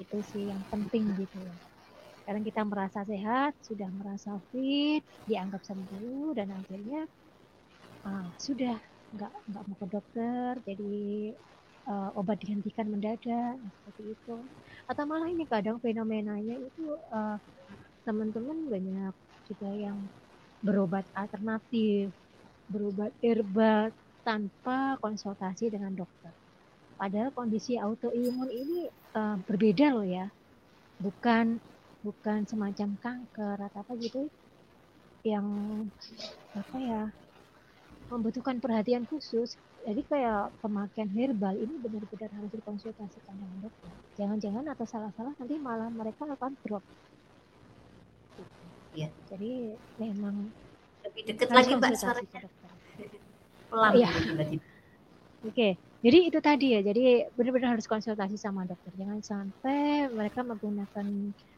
Itu 0.00 0.18
sih 0.24 0.50
yang 0.52 0.62
penting 0.68 1.04
gitu 1.16 1.36
ya. 1.40 1.56
Sekarang 2.22 2.42
kita 2.42 2.62
merasa 2.66 3.00
sehat, 3.06 3.54
sudah 3.62 3.88
merasa 3.94 4.36
fit, 4.50 5.02
dianggap 5.28 5.62
sembuh 5.62 6.34
dan 6.34 6.48
akhirnya 6.52 7.06
ah, 8.02 8.26
sudah 8.36 8.76
nggak 9.14 9.32
nggak 9.48 9.62
mau 9.68 9.76
ke 9.78 9.86
dokter, 9.88 10.52
jadi 10.66 10.94
uh, 11.86 12.10
obat 12.18 12.38
dihentikan 12.42 12.86
mendadak 12.90 13.56
seperti 13.62 14.02
itu 14.18 14.36
atau 14.90 15.04
malah 15.06 15.30
ini 15.30 15.46
kadang 15.46 15.78
fenomenanya 15.78 16.56
itu 16.58 16.84
uh, 17.14 17.38
teman-teman 18.06 18.58
banyak 18.70 19.14
juga 19.46 19.70
yang 19.70 19.98
berobat 20.62 21.06
alternatif, 21.14 22.10
berobat 22.66 23.14
herbal 23.22 23.94
tanpa 24.26 24.98
konsultasi 24.98 25.70
dengan 25.70 25.94
dokter. 25.94 26.34
Padahal 26.96 27.28
kondisi 27.36 27.76
autoimun 27.76 28.48
ini 28.48 28.88
uh, 29.12 29.36
berbeda 29.44 29.92
loh 29.92 30.06
ya, 30.08 30.32
bukan 30.96 31.60
bukan 32.00 32.48
semacam 32.48 32.96
kanker 33.02 33.56
atau 33.68 33.78
apa 33.84 33.92
gitu 34.00 34.30
yang 35.26 35.44
apa 36.54 36.76
ya 36.78 37.02
membutuhkan 38.06 38.62
perhatian 38.62 39.02
khusus, 39.10 39.58
jadi 39.82 40.02
kayak 40.06 40.54
pemakaian 40.62 41.10
herbal 41.10 41.54
ini 41.58 41.74
benar-benar 41.82 42.30
harus 42.30 42.50
dikonsultasikan 42.54 43.34
dengan 43.34 43.58
dokter. 43.66 43.92
Jangan-jangan 44.16 44.64
atau 44.70 44.86
salah-salah 44.86 45.34
nanti 45.34 45.54
malah 45.58 45.90
mereka 45.90 46.24
akan 46.30 46.54
drop. 46.62 46.84
Iya. 48.96 49.12
Jadi 49.28 49.76
memang 50.00 50.48
lebih 51.04 51.22
dekat 51.28 51.48
lagi 51.52 51.72
mbak 51.76 51.92
suaranya 51.98 52.40
pelan 53.68 53.92
Iya. 53.92 54.08
gitu 54.08 54.20
tiba-tiba. 54.32 54.64
Jadi 56.04 56.18
itu 56.28 56.38
tadi 56.40 56.66
ya. 56.76 56.80
Jadi 56.84 57.24
benar-benar 57.34 57.76
harus 57.76 57.88
konsultasi 57.88 58.36
sama 58.36 58.68
dokter. 58.68 58.92
Jangan 58.96 59.20
sampai 59.20 60.10
mereka 60.12 60.44
menggunakan 60.44 61.06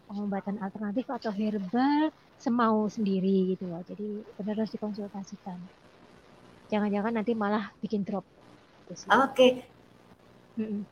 pengobatan 0.09 0.57
alternatif 0.63 1.05
atau 1.11 1.31
herbal 1.35 2.11
semau 2.39 2.87
sendiri 2.87 3.55
gitu 3.57 3.67
loh. 3.67 3.83
Jadi 3.85 4.25
benar 4.39 4.63
harus 4.63 4.73
dikonsultasikan. 4.73 5.59
Jangan-jangan 6.69 7.13
nanti 7.19 7.33
malah 7.35 7.73
bikin 7.83 8.05
drop. 8.07 8.25
Gitu. 8.89 9.05
Oke, 9.13 9.69
Mm-mm. 10.59 10.83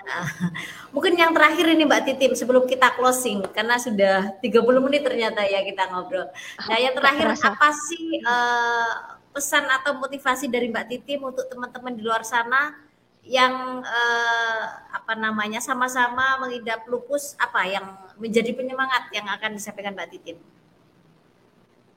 mungkin 0.94 1.12
yang 1.18 1.32
terakhir 1.36 1.66
ini 1.76 1.84
Mbak 1.84 2.02
Titim 2.08 2.32
sebelum 2.32 2.64
kita 2.64 2.94
closing 2.96 3.44
karena 3.52 3.76
sudah 3.76 4.32
30 4.40 4.86
menit 4.86 5.04
ternyata 5.04 5.44
ya 5.44 5.60
kita 5.60 5.92
ngobrol. 5.92 6.30
Nah, 6.68 6.78
yang 6.80 6.94
terakhir 6.96 7.36
apa 7.36 7.68
sih 7.74 8.16
eh, 8.22 8.92
pesan 9.30 9.64
atau 9.70 9.96
motivasi 9.96 10.50
dari 10.50 10.68
Mbak 10.68 10.86
Titim 10.90 11.20
untuk 11.26 11.46
teman-teman 11.46 11.94
di 11.94 12.02
luar 12.02 12.22
sana 12.26 12.74
yang 13.22 13.84
eh, 13.84 14.64
apa 14.90 15.12
namanya 15.14 15.60
sama-sama 15.60 16.40
mengidap 16.40 16.88
lupus 16.88 17.36
apa 17.36 17.68
yang 17.68 17.86
menjadi 18.18 18.50
penyemangat 18.56 19.12
yang 19.14 19.28
akan 19.28 19.54
disampaikan 19.54 19.94
Mbak 19.94 20.10
Titim? 20.10 20.36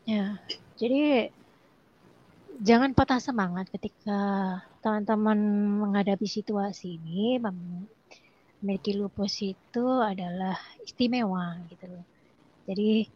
Ya, 0.03 0.35
jadi 0.75 1.31
jangan 2.59 2.91
patah 2.91 3.23
semangat 3.23 3.71
ketika 3.71 4.19
teman-teman 4.83 5.39
menghadapi 5.87 6.27
situasi 6.27 6.99
ini. 6.99 7.39
Mem- 7.39 7.87
Memiliki 8.63 8.95
lupus 8.95 9.43
itu 9.43 9.85
adalah 9.99 10.55
istimewa 10.87 11.59
gitu 11.67 11.83
loh. 11.83 12.07
Jadi 12.63 13.11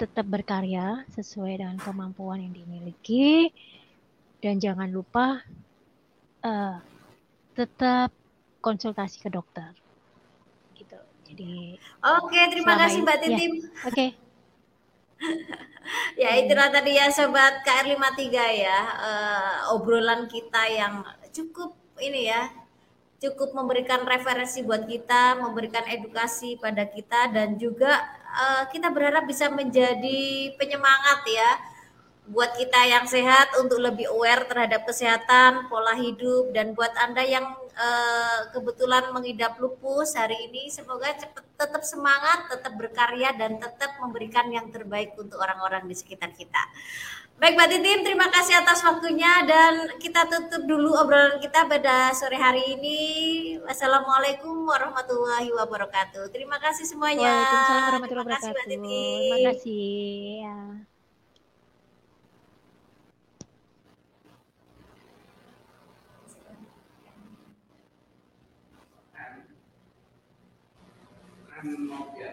tetap 0.00 0.24
berkarya 0.24 1.04
sesuai 1.12 1.60
dengan 1.60 1.76
kemampuan 1.76 2.40
yang 2.40 2.54
dimiliki 2.56 3.52
dan 4.40 4.56
jangan 4.56 4.88
lupa 4.88 5.44
eh, 6.40 6.76
tetap 7.52 8.08
konsultasi 8.64 9.20
ke 9.20 9.28
dokter 9.28 9.68
gitu. 10.72 10.96
Jadi 11.28 11.76
Oke, 12.00 12.40
terima 12.48 12.80
kasih 12.80 13.04
ini 13.04 13.04
Mbak 13.04 13.16
ya, 13.20 13.22
Titim. 13.22 13.52
oke. 13.84 14.06
Ya, 16.14 16.36
Hmm. 16.36 16.44
itulah 16.44 16.68
tadi 16.70 16.96
ya 17.00 17.08
sobat 17.10 17.64
KR53 17.66 18.28
ya 18.62 18.78
eh, 19.00 19.54
obrolan 19.74 20.28
kita 20.28 20.62
yang 20.70 21.02
cukup 21.32 21.74
ini 21.98 22.28
ya 22.30 22.48
cukup 23.20 23.52
memberikan 23.52 24.00
referensi 24.08 24.64
buat 24.64 24.88
kita, 24.88 25.36
memberikan 25.36 25.84
edukasi 25.88 26.56
pada 26.56 26.88
kita 26.88 27.28
dan 27.36 27.60
juga 27.60 28.00
eh, 28.30 28.64
kita 28.70 28.88
berharap 28.94 29.26
bisa 29.26 29.50
menjadi 29.50 30.54
penyemangat 30.54 31.20
ya 31.26 31.50
buat 32.30 32.54
kita 32.54 32.86
yang 32.86 33.10
sehat 33.10 33.58
untuk 33.58 33.82
lebih 33.82 34.06
aware 34.14 34.46
terhadap 34.46 34.86
kesehatan, 34.86 35.66
pola 35.66 35.98
hidup 35.98 36.54
dan 36.54 36.78
buat 36.78 36.94
Anda 36.94 37.26
yang 37.26 37.46
eh, 37.74 38.40
kebetulan 38.54 39.10
mengidap 39.10 39.58
lupus 39.58 40.14
hari 40.14 40.38
ini 40.46 40.70
semoga 40.70 41.10
cepet, 41.10 41.42
tetap 41.58 41.82
semangat, 41.82 42.46
tetap 42.54 42.78
berkarya 42.78 43.34
dan 43.34 43.58
tetap 43.58 43.98
memberikan 43.98 44.46
yang 44.48 44.70
terbaik 44.70 45.10
untuk 45.18 45.42
orang-orang 45.42 45.90
di 45.90 45.96
sekitar 45.98 46.30
kita. 46.30 46.62
Baik 47.40 47.56
Mbak 47.56 47.68
Titim, 47.72 48.00
terima 48.04 48.28
kasih 48.28 48.52
atas 48.60 48.84
waktunya 48.84 49.40
dan 49.48 49.96
kita 49.96 50.28
tutup 50.28 50.60
dulu 50.68 50.92
obrolan 50.92 51.40
kita 51.40 51.64
pada 51.64 52.12
sore 52.12 52.36
hari 52.36 52.76
ini. 52.76 53.00
Wassalamualaikum 53.64 54.68
warahmatullahi 54.68 55.48
wabarakatuh. 55.48 56.28
Terima 56.36 56.60
kasih 56.60 56.84
semuanya. 56.84 57.32
Waalaikumsalam 57.32 57.80
warahmatullahi 57.88 58.28
Terima 58.28 58.36
kasih 58.36 58.50
Mbak 58.52 58.60
wabarakatuh. 58.60 58.68
Titim. 58.68 59.24
Terima 59.24 59.36
kasih. 59.56 59.88
Ya. 72.20 72.29